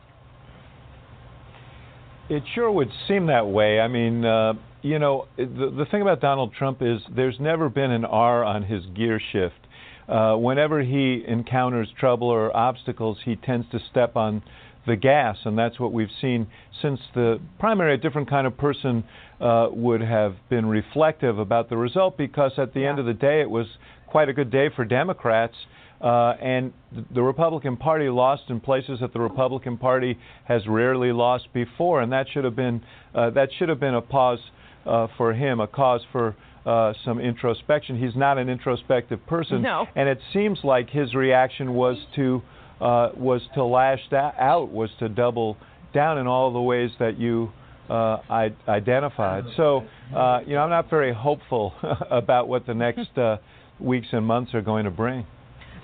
[2.28, 3.80] It sure would seem that way.
[3.80, 5.44] I mean, uh, you know, the,
[5.76, 9.64] the thing about Donald Trump is there's never been an R on his gear shift
[10.08, 14.42] uh, whenever he encounters trouble or obstacles, he tends to step on
[14.86, 16.46] the gas, and that's what we've seen
[16.82, 17.94] since the primary.
[17.94, 19.04] A different kind of person
[19.40, 22.90] uh, would have been reflective about the result because at the yeah.
[22.90, 23.66] end of the day, it was
[24.06, 25.54] quite a good day for Democrats.
[26.00, 26.72] Uh, and
[27.14, 32.12] the Republican Party lost in places that the Republican Party has rarely lost before, and
[32.12, 32.82] that should have been
[33.14, 34.40] uh, that should have been a pause
[34.86, 37.98] uh, for him, a cause for uh, some introspection.
[37.98, 39.86] He's not an introspective person, No.
[39.94, 42.42] and it seems like his reaction was to
[42.84, 45.56] uh, was to lash that out, was to double
[45.94, 47.50] down in all the ways that you
[47.88, 49.44] uh, I- identified.
[49.56, 51.72] So, uh, you know, I'm not very hopeful
[52.10, 53.38] about what the next uh,
[53.80, 55.26] weeks and months are going to bring.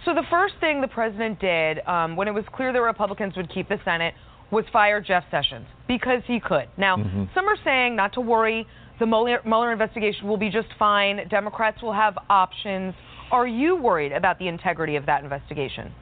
[0.05, 3.53] So the first thing the president did um, when it was clear the Republicans would
[3.53, 4.15] keep the Senate
[4.51, 6.69] was fire Jeff Sessions because he could.
[6.77, 7.29] Now, Mhm.
[7.35, 8.67] some are saying not to worry,
[8.99, 11.29] the Mueller, Mueller investigation will be just fine.
[11.29, 12.95] Democrats will have options.
[13.31, 15.93] Are you worried about the integrity of that investigation?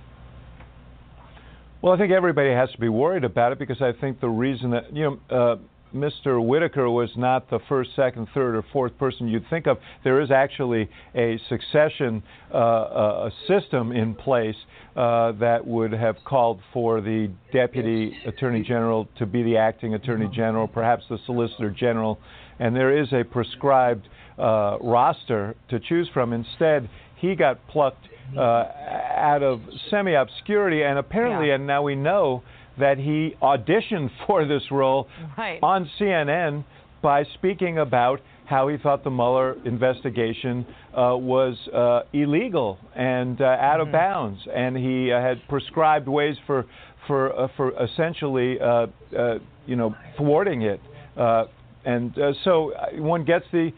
[1.80, 4.70] Well, I think everybody has to be worried about it because I think the reason
[4.70, 5.56] that you know uh,
[5.94, 6.44] Mr.
[6.44, 9.78] Whitaker was not the first, second, third, or fourth person you'd think of.
[10.02, 14.56] There is actually a succession uh, uh, system in place
[14.96, 20.28] uh, that would have called for the deputy attorney general to be the acting attorney
[20.34, 22.18] general, perhaps the solicitor general,
[22.58, 26.32] and there is a prescribed uh, roster to choose from.
[26.32, 29.60] Instead, he got plucked uh, out of
[29.90, 31.54] semi obscurity, and apparently, Yeah.
[31.56, 32.42] and now we know
[32.78, 35.58] that he auditioned for this role Right.
[35.62, 36.64] on CNN
[37.02, 40.64] by speaking about how he thought the Mueller investigation
[40.94, 46.36] uh, was uh, illegal and uh, out of bounds, and he uh, had prescribed ways
[46.46, 46.64] for
[47.06, 50.80] for uh, for essentially uh, uh, you know thwarting it.
[51.16, 51.44] Uh,
[51.84, 53.70] and uh, so one gets the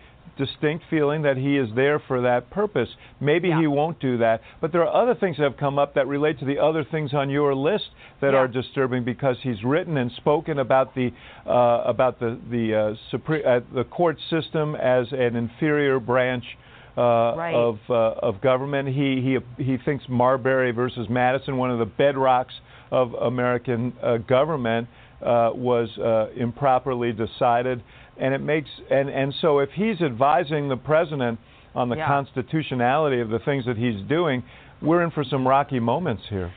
[0.45, 2.89] distinct feeling that he is there for that purpose.
[3.21, 3.61] Maybe Yeah.
[3.61, 6.37] he won't do that, but there are other things that have come up that relate
[6.41, 7.89] to the other things on your list
[8.23, 8.41] that Yeah.
[8.41, 11.13] are disturbing because he's written and spoken about the
[11.47, 16.47] uh, about the the uh, Supre- uh, the court system as an inferior branch.
[16.97, 17.55] Uh, Right.
[17.55, 22.55] of uh, of government, he he he thinks Marbury versus Madison, one of the bedrocks
[22.91, 24.89] of American uh, government,
[25.23, 27.81] uh, was uh, improperly decided,
[28.21, 31.39] and it makes and and so if he's advising the president
[31.75, 32.07] on the Yeah.
[32.07, 34.43] constitutionality of the things that he's doing,
[34.83, 36.51] we're in for some rocky moments here.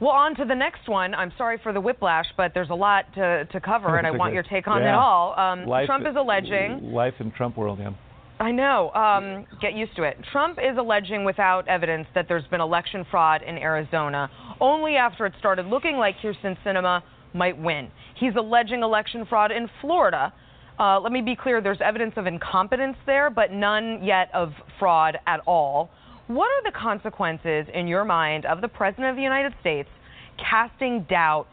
[0.00, 1.14] Well, on to the next one.
[1.14, 4.32] I'm sorry for the whiplash, but there's a lot to, to cover, and I want
[4.32, 4.94] your take on Yeah.
[4.94, 5.38] it all.
[5.38, 6.92] Um, Life- Trump is alleging.
[6.92, 7.90] life in Trump world, yeah.
[8.38, 8.90] I know.
[8.94, 10.16] Um, get used to it.
[10.32, 15.34] Trump is alleging without evidence that there's been election fraud in Arizona, only after it
[15.38, 17.02] started looking like Kyrsten Sinema
[17.34, 17.90] might win.
[18.14, 20.32] He's alleging election fraud in Florida.
[20.80, 25.18] Uh, let me be clear there's evidence of incompetence there, but none yet of fraud
[25.26, 25.90] at all.
[26.26, 29.90] What are the consequences, in your mind, of the President of the United States
[30.38, 31.46] casting doubt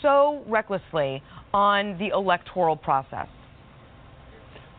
[0.00, 1.22] so recklessly
[1.54, 3.28] on the electoral process?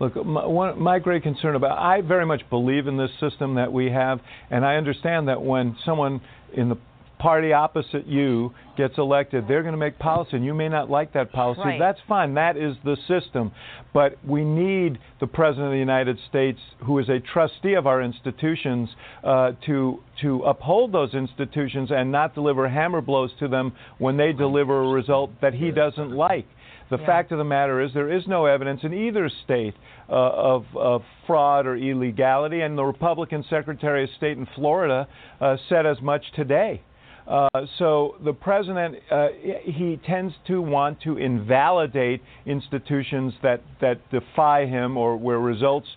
[0.01, 3.71] Look, my, one, my great concern about I very much believe in this system that
[3.71, 6.19] we have, and I understand that when someone
[6.53, 6.77] in the
[7.23, 11.13] party opposite you gets elected, they're going to make policy, and you may not like
[11.13, 11.61] that policy.
[11.61, 11.79] Right.
[11.79, 12.33] That's fine.
[12.33, 13.53] That is the system.
[13.93, 18.01] But we need the President of the United States, who is a trustee of our
[18.01, 18.89] institutions,
[19.23, 24.33] uh, to to uphold those institutions and not deliver hammer blows to them when they
[24.33, 26.47] deliver a result that he doesn't like.
[26.89, 27.05] The Yeah.
[27.05, 29.75] fact of the matter is, there is no evidence in either state
[30.09, 30.13] uh,
[30.53, 35.07] of, of fraud or illegality, and the Republican Secretary of State in Florida
[35.39, 36.81] uh, said as much today.
[37.27, 37.47] Uh,
[37.79, 39.27] so the president, uh,
[39.63, 45.87] he tends to want to invalidate institutions that, that defy him or where results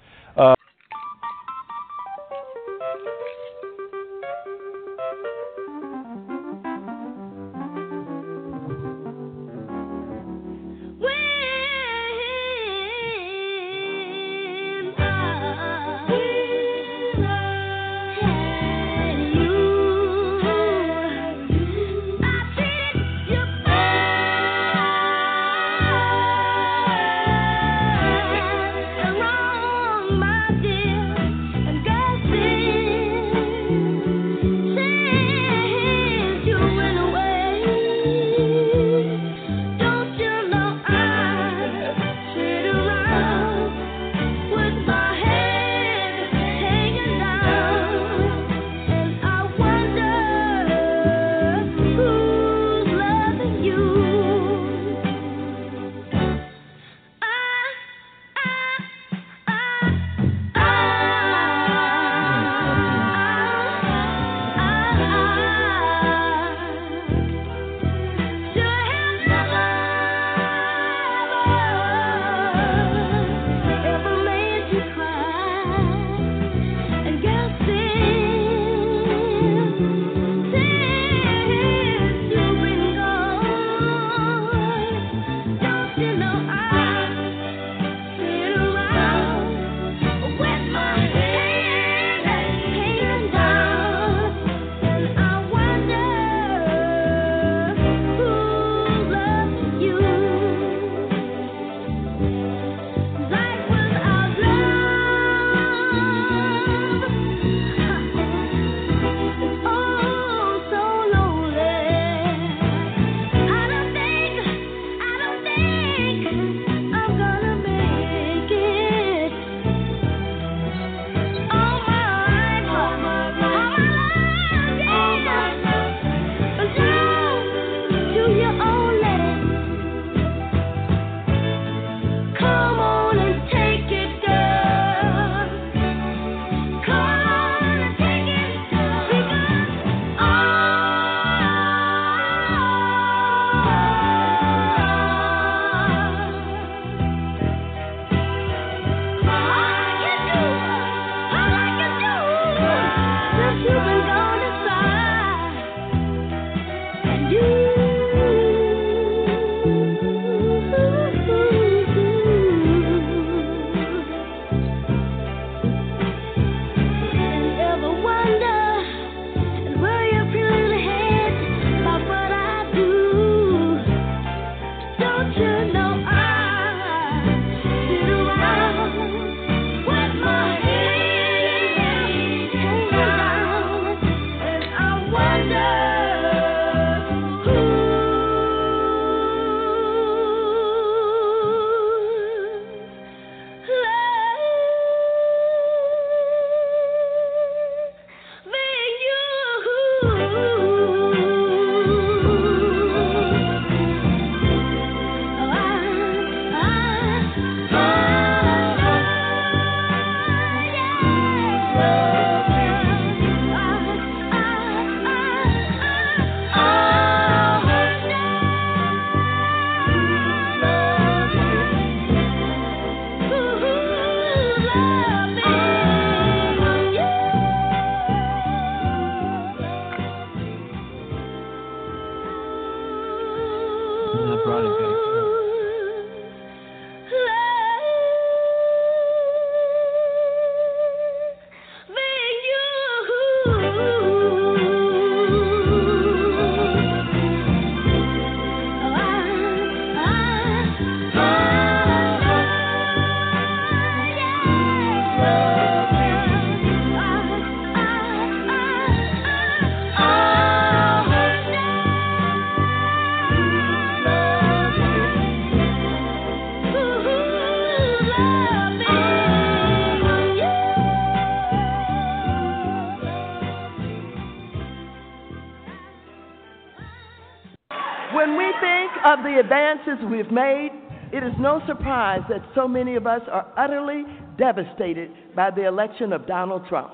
[279.86, 280.70] the we've made,
[281.12, 284.04] it is no surprise that so many of us are utterly
[284.36, 286.90] devastated by the election of Donald Trump.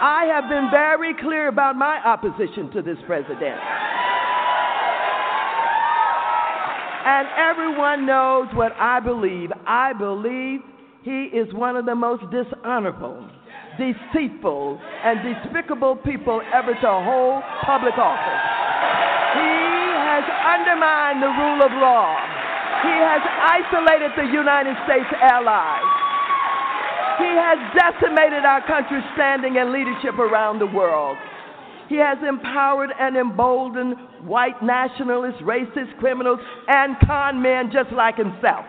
[0.00, 3.60] I have been very clear about my opposition to this president.
[7.06, 9.50] And everyone knows what I believe.
[9.66, 10.60] I believe
[11.02, 13.28] he is one of the most dishonorable,
[13.78, 18.53] deceitful, and despicable people ever to hold public office.
[20.14, 22.14] Has undermined the rule of law.
[22.86, 25.90] He has isolated the United States allies.
[27.18, 31.18] He has decimated our country's standing and leadership around the world.
[31.88, 36.38] He has empowered and emboldened white nationalists, racist criminals,
[36.68, 38.62] and con men just like himself.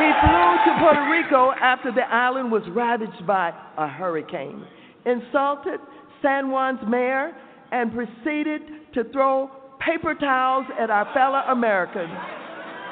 [0.00, 4.64] He flew to Puerto Rico after the island was ravaged by a hurricane,
[5.04, 5.78] insulted
[6.22, 7.36] San Juan's mayor,
[7.70, 8.62] and proceeded
[8.94, 9.50] to throw
[9.88, 12.12] paper towels at our fellow Americans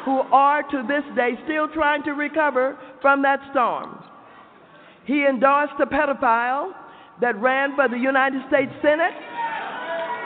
[0.05, 4.03] who are to this day still trying to recover from that storm.
[5.05, 6.73] He endorsed a pedophile
[7.21, 9.13] that ran for the United States Senate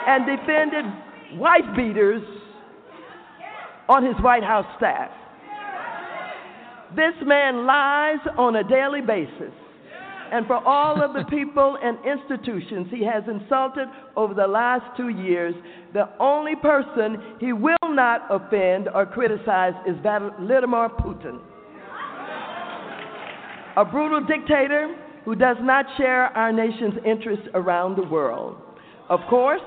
[0.07, 0.85] and defended
[1.39, 2.23] wife beaters
[3.89, 5.11] on his White House staff.
[6.95, 9.53] This man lies on a daily basis.
[10.31, 15.09] And for all of the people and institutions he has insulted over the last two
[15.09, 15.53] years,
[15.93, 21.39] the only person he will not offend or criticize is Vladimir Putin.
[23.75, 24.95] A brutal dictator
[25.25, 28.55] who does not share our nation's interests around the world.
[29.09, 29.61] Of course,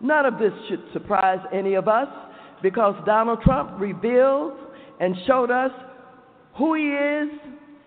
[0.00, 2.08] none of this should surprise any of us
[2.62, 4.52] because Donald Trump revealed
[5.00, 5.72] and showed us
[6.56, 7.28] who he is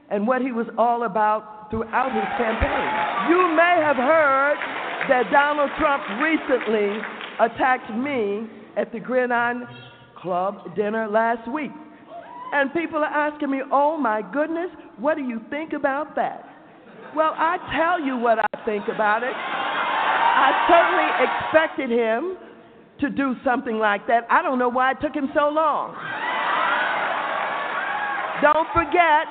[0.09, 2.87] and what he was all about throughout his campaign.
[3.29, 4.57] You may have heard
[5.09, 7.01] that Donald Trump recently
[7.39, 8.47] attacked me
[8.77, 9.67] at the Gridiron
[10.17, 11.71] Club dinner last week.
[12.53, 16.45] And people are asking me, oh my goodness, what do you think about that?
[17.15, 19.33] Well, I tell you what I think about it.
[19.33, 22.37] I certainly expected him
[22.99, 24.25] to do something like that.
[24.29, 25.95] I don't know why it took him so long.
[28.41, 29.27] Don't forget,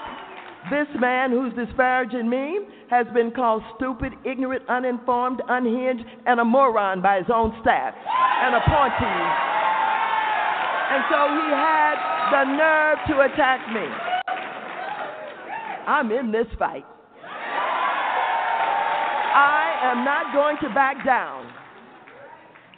[0.70, 2.60] this man who's disparaging me
[2.90, 8.54] has been called stupid, ignorant, uninformed, unhinged, and a moron by his own staff and
[8.54, 9.54] appointees.
[10.90, 11.96] And so he had
[12.30, 13.86] the nerve to attack me.
[15.86, 16.84] I'm in this fight.
[19.34, 21.52] I am not going to back down.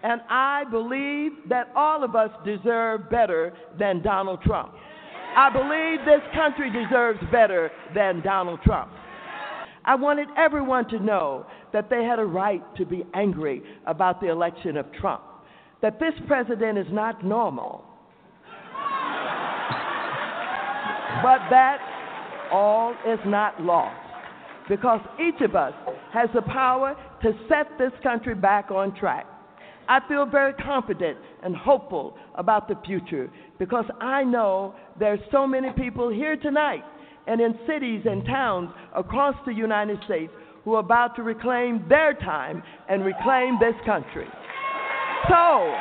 [0.03, 4.73] And I believe that all of us deserve better than Donald Trump.
[5.37, 8.91] I believe this country deserves better than Donald Trump.
[9.85, 11.45] I wanted everyone to know
[11.75, 15.23] that they had a right to be angry about the election of Trump,
[15.83, 17.85] that this president is not normal,
[21.23, 21.79] but that
[22.51, 23.95] all is not lost
[24.71, 25.75] because each of us
[26.13, 29.27] has the power to set this country back on track.
[29.89, 35.71] I feel very confident and hopeful about the future because I know there's so many
[35.73, 36.85] people here tonight
[37.27, 40.33] and in cities and towns across the United States
[40.65, 44.27] who are about to reclaim their time and reclaim this country.
[45.29, 45.75] So,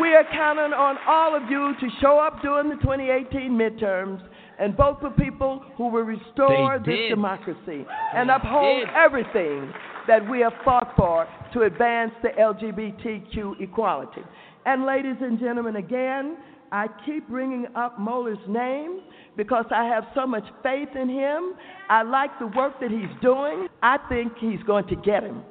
[0.00, 4.22] we are counting on all of you to show up during the 2018 midterms
[4.58, 7.08] and vote for people who will restore They this did.
[7.10, 7.84] democracy
[8.14, 8.88] and uphold did.
[8.96, 9.72] everything
[10.08, 14.22] that we have fought for to advance the LGBTQ equality.
[14.64, 16.36] And ladies and gentlemen, again,
[16.70, 19.00] I keep bringing up Mueller's name
[19.36, 21.52] because I have so much faith in him.
[21.90, 23.68] I like the work that he's doing.
[23.82, 25.42] I think he's going to get him.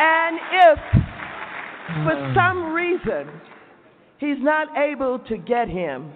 [0.00, 0.78] And if
[2.04, 2.34] for mm.
[2.34, 3.40] some reason
[4.18, 6.12] he's not able to get him,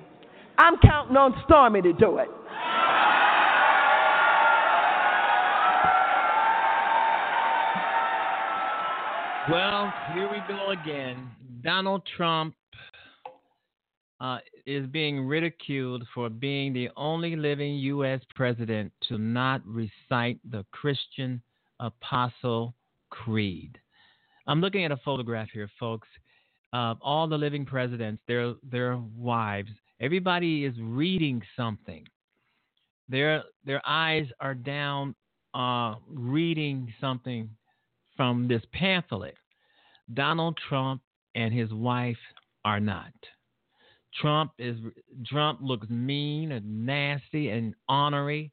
[0.58, 2.28] I'm counting on Stormy to do it.
[9.50, 11.28] Well, here we go again.
[11.62, 12.54] Donald Trump
[14.20, 18.20] uh, is being ridiculed for being the only living U.S.
[18.36, 21.42] president to not recite the Christian
[21.80, 22.74] Apostle
[23.10, 23.78] Creed.
[24.46, 26.08] I'm looking at a photograph here, folks.
[26.72, 29.70] Of all the living presidents, their their wives,
[30.02, 32.04] everybody is reading something.
[33.08, 35.14] Their their eyes are down,
[35.54, 37.48] uh, reading something
[38.16, 39.34] from this pamphlet.
[40.12, 41.00] Donald Trump
[41.34, 42.18] and his wife
[42.64, 43.12] are not.
[44.20, 44.76] Trump is
[45.26, 48.50] Trump looks mean and nasty and ornery,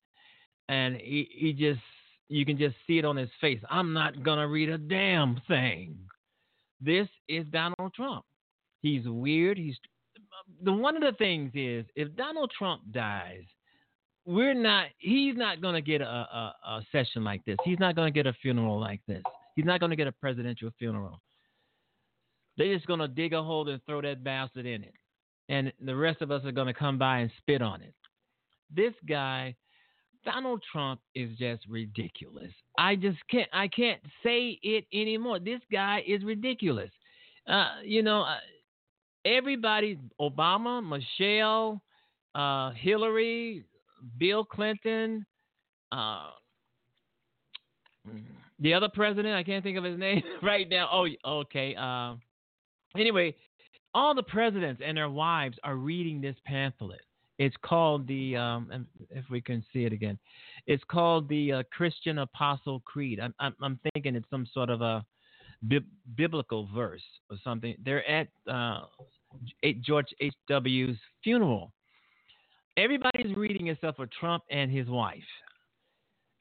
[0.69, 1.81] and he, he just
[2.29, 3.59] you can just see it on his face.
[3.69, 5.97] I'm not gonna read a damn thing.
[6.79, 8.23] This is Donald Trump.
[8.81, 9.57] He's weird.
[9.57, 9.75] He's
[10.63, 13.43] the one of the things is if Donald Trump dies,
[14.25, 14.87] we're not.
[14.97, 17.57] He's not gonna get a, a, a session like this.
[17.63, 19.23] He's not gonna get a funeral like this.
[19.55, 21.21] He's not gonna get a presidential funeral.
[22.57, 24.93] They're just gonna dig a hole and throw that bastard in it
[25.49, 27.93] and the rest of us are going to come by and spit on it.
[28.73, 29.55] This guy,
[30.23, 32.51] Donald Trump, is just ridiculous.
[32.77, 33.49] I just can't.
[33.51, 35.39] I can't say it anymore.
[35.39, 36.91] This guy is ridiculous.
[37.47, 38.37] Uh, you know, uh,
[39.25, 41.81] everybody, Obama, Michelle,
[42.35, 43.65] uh, Hillary,
[44.17, 45.25] Bill Clinton,
[45.91, 46.29] uh,
[48.59, 50.89] the other president, I can't think of his name right now.
[50.91, 51.07] Oh,
[51.41, 51.75] okay.
[51.75, 52.15] Uh,
[52.97, 53.35] anyway,
[53.93, 57.01] all the presidents and their wives are reading this pamphlet.
[57.37, 60.19] It's called the, um, if we can see it again,
[60.67, 63.19] it's called the uh, Christian Apostle Creed.
[63.21, 65.05] I'm, I'm, I'm, thinking it's some sort of a
[65.63, 65.79] bi-
[66.15, 67.75] biblical verse or something.
[67.83, 68.81] They're at uh,
[69.81, 71.71] George H.W.'s funeral.
[72.77, 75.19] Everybody's reading except for Trump and his wife.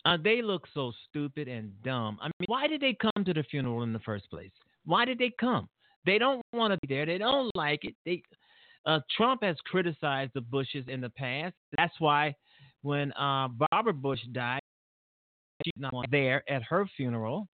[0.05, 2.19] Uh, they look so stupid and dumb.
[2.23, 4.53] I mean, why did they come to the funeral in the first place?
[4.85, 5.69] Why did they come?
[6.07, 7.05] They don't want to be there.
[7.05, 7.95] They don't like it.
[8.07, 8.23] They
[8.87, 11.55] uh, Trump has criticized the Bushes in the past.
[11.77, 12.35] That's why
[12.83, 14.61] when uh, Barbara Bush died,
[15.65, 17.49] she's not there at her funeral.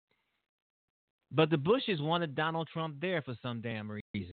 [1.32, 4.32] But the Bushes wanted Donald Trump there for some damn reason.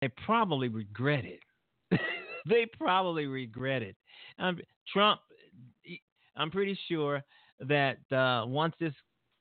[0.00, 1.40] They probably regret it.
[2.48, 3.96] they probably regret it.
[4.38, 4.58] Um,
[4.92, 5.20] Trump,
[6.36, 7.22] I'm pretty sure
[7.60, 8.92] that uh, once this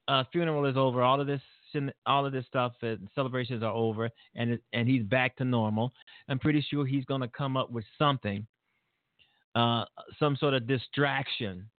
[0.08, 1.42] uh, funeral is over, all of this
[2.06, 5.92] all of this stuff and celebrations are over and and he's back to normal,
[6.30, 8.48] I'm pretty sure he's going to come up with something,
[9.56, 9.84] uh,
[10.18, 11.70] some sort of distraction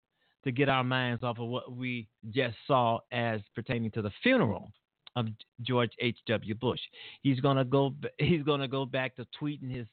[0.43, 4.71] to get our minds off of what we just saw as pertaining to the funeral
[5.17, 5.27] of
[5.63, 6.55] George H.W.
[6.55, 6.79] Bush.
[7.23, 9.87] He's going to go he's going to go back to tweeting his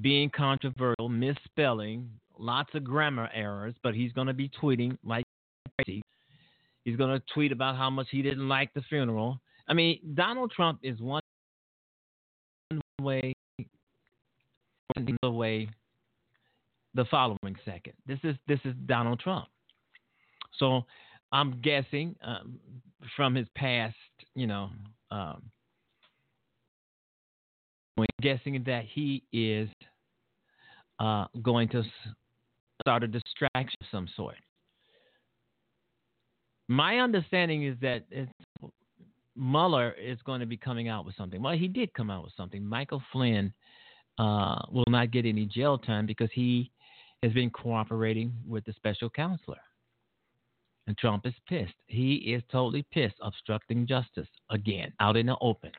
[0.00, 2.08] being controversial, misspelling,
[2.38, 5.24] lots of grammar errors, but he's going to be tweeting like
[5.78, 6.02] crazy.
[6.84, 9.40] He's going to tweet about how much he didn't like the funeral.
[9.68, 11.22] I mean, Donald Trump is one
[13.00, 13.32] way,
[14.96, 15.68] one way.
[16.94, 19.46] The following second, this is this is Donald Trump.
[20.58, 20.84] So
[21.32, 22.58] I'm guessing um,
[23.16, 23.94] from his past,
[24.34, 24.70] you know,
[25.10, 25.42] um,
[28.22, 29.68] guessing that he is
[30.98, 31.82] uh, going to
[32.82, 34.36] start a distraction of some sort
[36.70, 38.04] my understanding is that
[39.34, 41.42] Mueller is going to be coming out with something.
[41.42, 42.64] Well, he did come out with something.
[42.64, 43.52] Michael Flynn
[44.18, 46.70] uh, will not get any jail time because he
[47.24, 49.58] has been cooperating with the special counselor.
[50.90, 51.72] And Trump is pissed.
[51.86, 55.70] He is totally pissed, obstructing justice again, out in the open.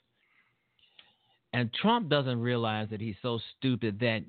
[1.51, 4.23] And Trump doesn't realize that he's so stupid that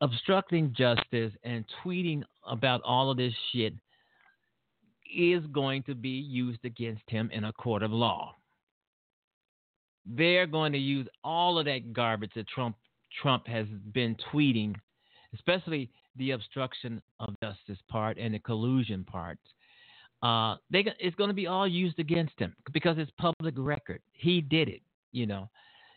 [0.00, 3.74] obstructing justice and tweeting about all of this shit
[5.16, 8.34] is going to be used against him in a court of law.
[10.04, 12.74] They're going to use all of that garbage that Trump
[13.22, 14.74] Trump has been tweeting,
[15.32, 19.38] especially the obstruction of justice part and the collusion part.
[20.22, 24.02] Uh, they, it's going to be all used against him because it's public record.
[24.12, 24.82] He did it,
[25.12, 25.48] you know.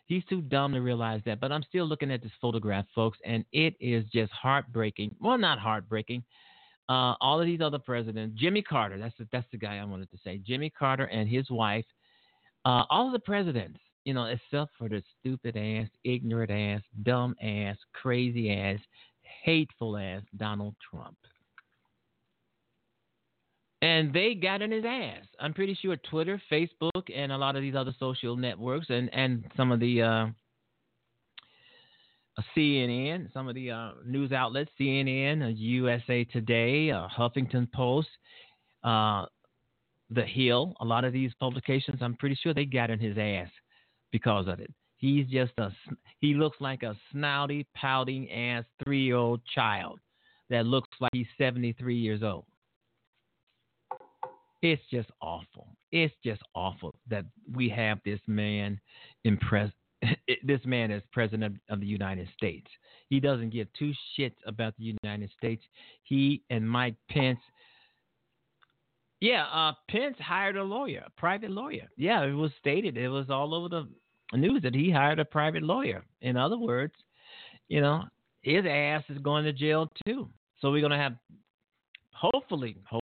[0.06, 1.40] He's too dumb to realize that.
[1.40, 5.14] But I'm still looking at this photograph, folks, and it is just heartbreaking.
[5.20, 6.24] Well, not heartbreaking
[6.88, 10.10] uh, all of these other presidents, Jimmy Carter, that's the, that's the guy I wanted
[10.10, 11.86] to say, Jimmy Carter and his wife,
[12.64, 17.34] uh, all of the presidents, you know, except for the stupid ass, ignorant ass, dumb
[17.42, 18.78] ass, crazy ass,
[19.22, 21.16] hateful ass Donald Trump.
[23.84, 25.26] And they got in his ass.
[25.38, 29.44] I'm pretty sure Twitter, Facebook, and a lot of these other social networks and, and
[29.58, 30.26] some of the uh,
[32.56, 38.08] CNN, some of the uh, news outlets, CNN, USA Today, uh, Huffington Post,
[38.84, 39.26] uh,
[40.08, 43.50] The Hill, a lot of these publications, I'm pretty sure they got in his ass
[44.10, 44.72] because of it.
[44.96, 45.70] He's just a,
[46.20, 50.00] he looks like a snouty, pouting ass three year old child
[50.48, 52.46] that looks like he's 73 years old.
[54.64, 55.76] It's just awful.
[55.92, 58.80] It's just awful that we have this man
[59.24, 59.38] in
[60.42, 62.66] this man is president of the United States.
[63.10, 65.62] He doesn't give two shits about the United States.
[66.04, 67.40] He and Mike Pence.
[69.20, 71.86] Yeah, uh, Pence hired a lawyer, a private lawyer.
[71.98, 72.96] Yeah, it was stated.
[72.96, 73.86] It was all over the
[74.34, 76.06] news that he hired a private lawyer.
[76.22, 76.94] In other words,
[77.68, 78.04] you know,
[78.40, 80.30] his ass is going to jail too.
[80.62, 81.16] So we're going to have,
[82.12, 83.03] hopefully, hopefully,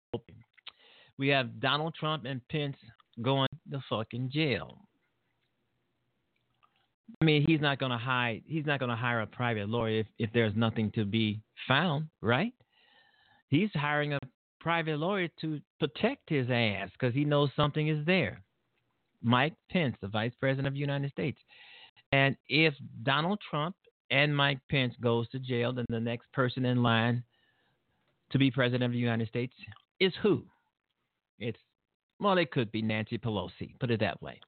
[1.19, 2.77] we have Donald Trump and Pence
[3.20, 4.78] going to fucking jail.
[7.20, 8.43] I mean, he's not going to hide.
[8.47, 12.09] He's not going to hire a private lawyer if, if there's nothing to be found,
[12.20, 12.53] right?
[13.49, 14.19] He's hiring a
[14.61, 18.43] private lawyer to protect his ass because he knows something is there.
[19.23, 21.39] Mike Pence, the Vice President of the United States.
[22.12, 23.74] And if Donald Trump
[24.11, 27.24] and Mike Pence goes to jail, then the next person in line
[28.31, 29.55] to be President of the United States
[29.99, 30.45] is who?
[31.39, 31.59] It's
[32.20, 33.78] well, it could be Nancy Pelosi.
[33.78, 34.40] Put it that way.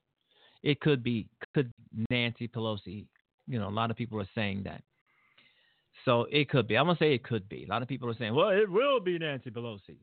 [0.63, 1.71] It could be could
[2.09, 3.05] Nancy Pelosi.
[3.47, 4.83] You know, a lot of people are saying that.
[6.05, 6.77] So it could be.
[6.77, 7.65] I'm gonna say it could be.
[7.65, 9.97] A lot of people are saying, well, it will be Nancy Pelosi.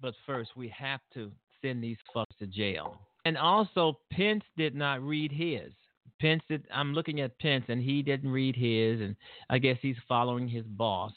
[0.00, 1.30] But first, we have to
[1.62, 2.98] send these fucks to jail.
[3.24, 5.72] And also, Pence did not read his.
[6.20, 6.66] Pence did.
[6.72, 9.16] I'm looking at Pence, and he didn't read his, and
[9.50, 11.12] I guess he's following his boss.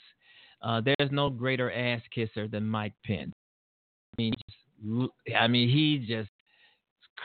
[0.61, 3.33] Uh, there's no greater ass kisser than Mike Pence.
[5.37, 6.29] I mean, he just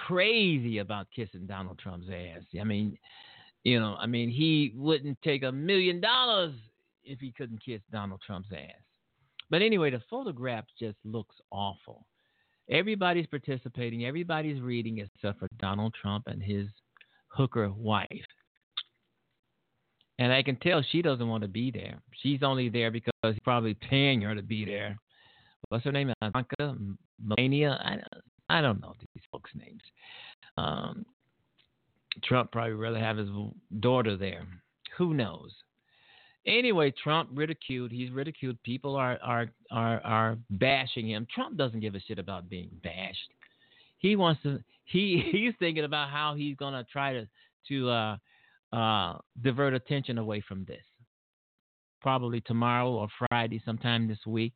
[0.07, 2.43] crazy about kissing Donald Trump's ass.
[2.61, 2.97] I mean,
[3.65, 6.55] you know, I mean, he wouldn't take a million dollars
[7.05, 8.83] if he couldn't kiss Donald Trump's ass.
[9.51, 12.07] But anyway, the photograph just looks awful.
[12.71, 16.69] Everybody's participating, everybody's reading except for Donald Trump and his
[17.29, 18.09] hooker wife.
[20.19, 22.01] And I can tell she doesn't want to be there.
[22.23, 24.97] She's only there because he's probably paying her to be there.
[25.73, 26.13] What's her name?
[26.21, 26.77] Ivanka,
[27.25, 27.81] Melania.
[27.83, 29.81] I, I don't know these folks' names.
[30.59, 31.07] Um,
[32.23, 33.31] Trump probably rather have his
[33.81, 34.47] daughter there.
[34.99, 35.51] Who knows?
[36.47, 37.91] Anyway, Trump ridiculed.
[37.91, 38.63] He's ridiculed.
[38.65, 41.27] People are are are are bashing him.
[41.35, 43.31] Trump doesn't give a shit about being bashed.
[43.97, 44.59] He wants to.
[44.85, 47.27] He he's thinking about how he's gonna try to
[47.69, 48.17] to uh,
[48.77, 50.85] uh, divert attention away from this.
[52.03, 54.53] Probably tomorrow or Friday, sometime this week,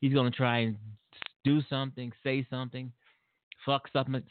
[0.00, 0.76] he's gonna try and
[1.44, 2.92] do something, say something,
[3.64, 4.22] fuck something,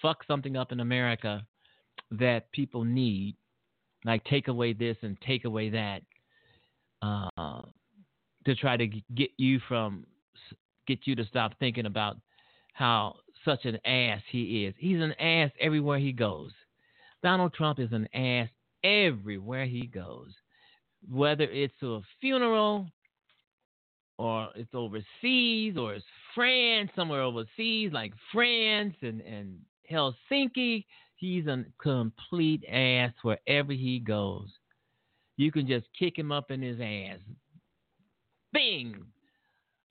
[0.00, 1.46] fuck something up in America
[2.10, 3.36] that people need,
[4.04, 6.02] like take away this and take away that,
[7.02, 7.62] uh,
[8.44, 10.06] to try to get you from
[10.86, 12.16] get you to stop thinking about
[12.72, 14.74] how such an ass he is.
[14.78, 16.50] He's an ass everywhere he goes.
[17.22, 18.48] Donald Trump is an ass
[18.82, 20.30] everywhere he goes,
[21.10, 22.86] whether it's to a funeral
[24.18, 26.04] or it's overseas or it's
[26.34, 29.58] France, somewhere overseas like France and, and
[29.90, 30.84] Helsinki.
[31.14, 34.48] He's a complete ass wherever he goes.
[35.36, 37.20] You can just kick him up in his ass.
[38.52, 39.04] Bing!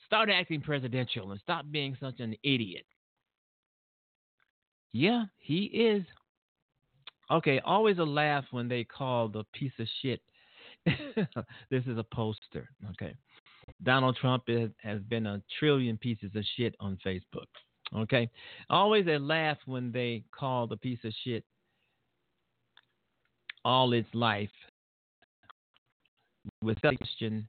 [0.06, 2.86] Start acting presidential and stop being such an idiot.
[4.94, 6.04] Yeah, he is.
[7.30, 10.22] Okay, always a laugh when they call the piece of shit.
[10.86, 12.70] this is a poster.
[12.92, 13.14] Okay.
[13.84, 17.48] Donald Trump is, has been a trillion pieces of shit on Facebook.
[17.96, 18.30] Okay.
[18.70, 21.44] Always a laugh when they call the piece of shit
[23.64, 24.50] all its life
[26.62, 27.48] with Christian,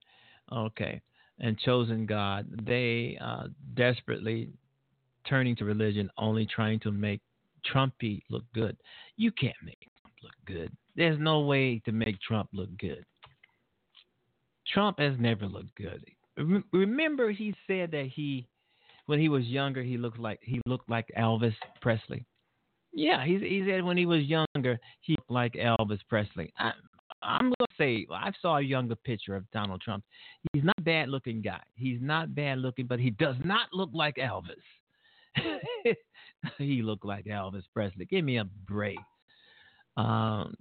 [0.52, 1.00] okay,
[1.38, 2.46] and chosen God.
[2.66, 3.44] They uh,
[3.74, 4.48] desperately
[5.28, 7.20] turning to religion, only trying to make
[7.72, 8.76] Trumpy look good.
[9.16, 10.72] You can't make Trump look good.
[10.96, 13.04] There's no way to make Trump look good.
[14.72, 16.04] Trump has never looked good.
[16.72, 18.48] Remember, he said that he
[19.06, 22.26] when he was younger, he looked like he looked like Elvis Presley.
[22.92, 26.52] Yeah, he he said when he was younger, he looked like Elvis Presley.
[26.58, 26.72] I,
[27.22, 30.04] I'm gonna say I saw a younger picture of Donald Trump.
[30.52, 31.62] He's not a bad looking guy.
[31.74, 34.54] He's not bad looking, but he does not look like Elvis.
[36.58, 38.04] he looked like Elvis Presley.
[38.06, 38.98] Give me a break.
[39.96, 40.54] Um,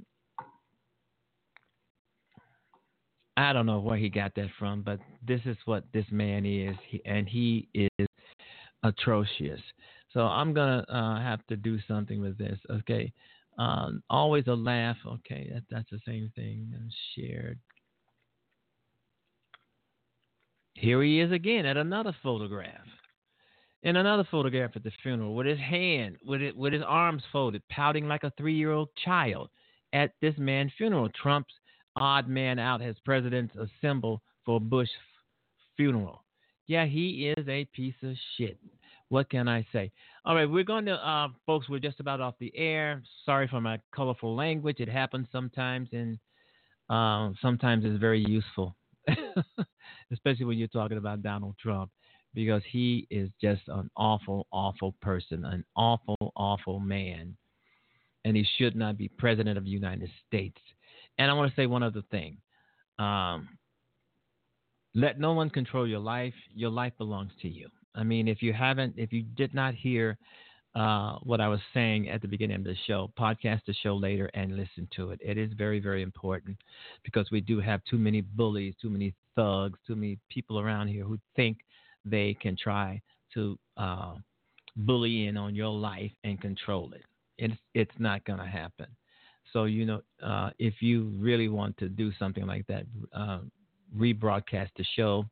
[3.38, 6.76] I don't know where he got that from, but this is what this man is,
[7.06, 8.08] and he is
[8.84, 9.62] atrocious.
[10.12, 12.58] So I'm gonna uh, have to do something with this.
[12.70, 13.14] Okay,
[13.60, 14.98] um, always a laugh.
[15.06, 16.72] Okay, that, that's the same thing.
[16.74, 17.60] And shared.
[20.74, 22.88] Here he is again at another photograph.
[23.84, 27.62] In another photograph at the funeral, with his hand, with it, with his arms folded,
[27.70, 29.50] pouting like a three-year-old child
[29.94, 31.10] at this man's funeral.
[31.10, 31.54] Trump's
[32.00, 34.90] odd man out as presidents assemble for Bush
[35.76, 36.24] funeral.
[36.68, 38.58] Yeah, he is a piece of shit.
[39.10, 39.92] What can I say?
[40.26, 43.02] All right, we're going to, uh, folks, we're just about off the air.
[43.26, 44.80] Sorry for my colorful language.
[44.80, 46.20] It happens sometimes, and
[46.90, 48.76] uh, sometimes it's very useful,
[50.12, 51.90] especially when you're talking about Donald Trump,
[52.34, 57.38] because he is just an awful, awful person, an awful, awful man.
[58.26, 60.60] and he should not be president of the United States.
[61.18, 62.38] And I want to say one other thing.
[63.00, 63.50] Um,
[64.94, 66.34] let no one control your life.
[66.54, 67.70] Your life belongs to you.
[67.96, 70.18] I mean, if you haven't, if you did not hear
[70.76, 74.30] uh, what I was saying at the beginning of the show, podcast the show later
[74.36, 75.20] and listen to it.
[75.24, 76.58] It is very, very important
[77.04, 81.04] because we do have too many bullies, too many thugs, too many people around here
[81.04, 81.58] who think
[82.06, 83.02] they can try
[83.34, 84.16] to uh,
[84.76, 87.04] bully in on your life and control it.
[87.40, 88.88] It's it's not going to happen.
[89.54, 92.84] So you know, uh, if you really want to do something like that,
[93.14, 93.40] uh,
[93.96, 95.26] rebroadcast the show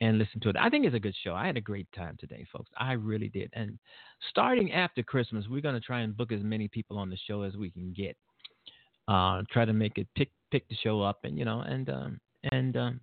[0.00, 0.56] and listen to it.
[0.58, 1.34] I think it's a good show.
[1.34, 2.70] I had a great time today, folks.
[2.78, 3.50] I really did.
[3.52, 3.78] And
[4.30, 7.42] starting after Christmas, we're going to try and book as many people on the show
[7.42, 8.16] as we can get.
[9.08, 12.20] Uh, try to make it pick pick the show up, and you know, and um,
[12.52, 13.00] and um,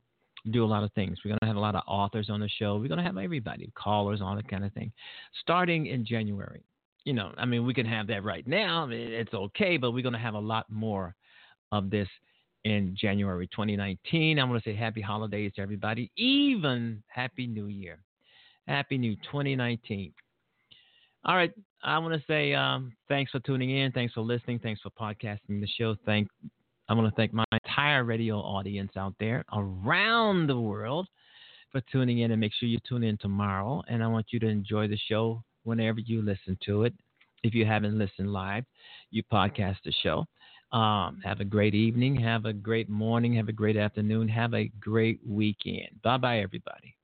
[0.51, 1.17] do a lot of things.
[1.23, 2.77] We're going to have a lot of authors on the show.
[2.77, 4.91] We're going to have everybody, callers, all that kind of thing,
[5.41, 6.63] starting in January.
[7.07, 8.89] You know, I mean, we can have that right now.
[8.91, 11.15] It's okay, but we're going to have a lot more
[11.71, 12.09] of this
[12.65, 14.37] in January 2019.
[14.37, 17.99] I want to say happy holidays to everybody, even happy new year.
[18.67, 20.11] Happy new 2019.
[21.23, 21.53] All right.
[21.81, 23.93] I want to say um, thanks for tuning in.
[23.93, 24.59] Thanks for listening.
[24.59, 25.95] Thanks for podcasting the show.
[26.05, 26.27] Thank
[26.89, 31.07] I want to thank my entire radio audience out there around the world
[31.71, 33.81] for tuning in and make sure you tune in tomorrow.
[33.87, 36.93] And I want you to enjoy the show whenever you listen to it.
[37.43, 38.63] If you haven't listened live,
[39.11, 40.25] you podcast the show.
[40.75, 42.15] Um, have a great evening.
[42.15, 43.35] Have a great morning.
[43.35, 44.27] Have a great afternoon.
[44.27, 46.01] Have a great weekend.
[46.03, 46.95] Bye bye, everybody.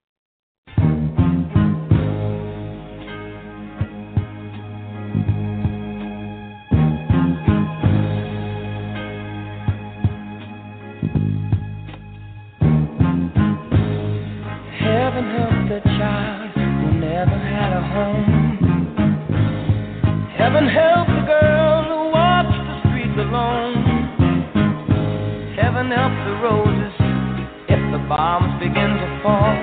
[28.24, 29.54] Bombs begin to fall.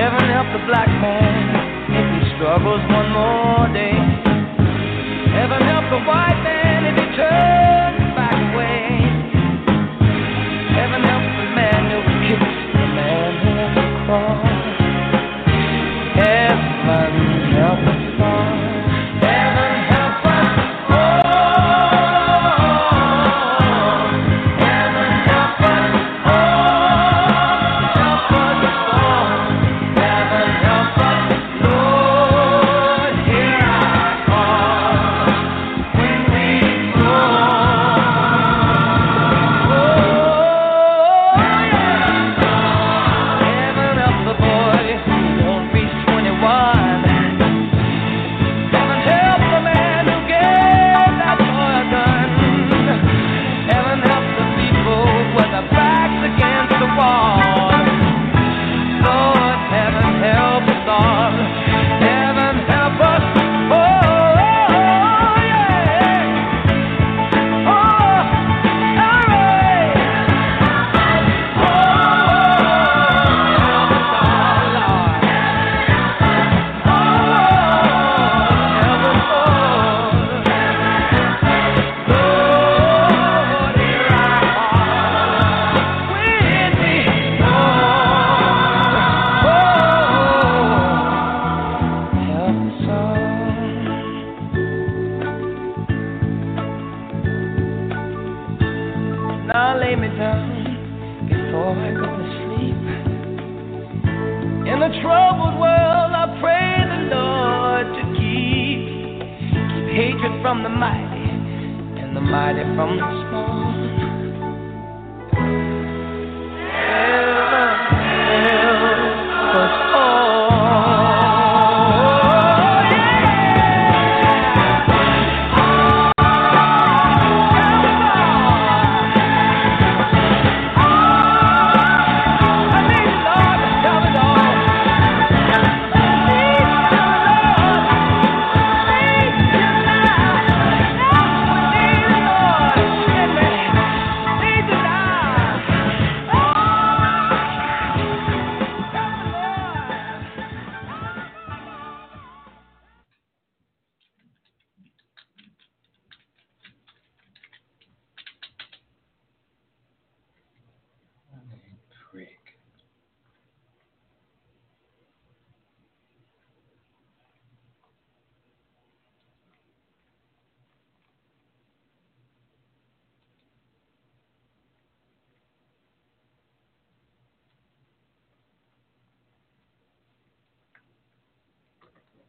[0.00, 1.34] Heaven help the black man
[1.94, 3.94] if he struggles one more day.
[5.38, 7.79] Heaven help the white man if he turns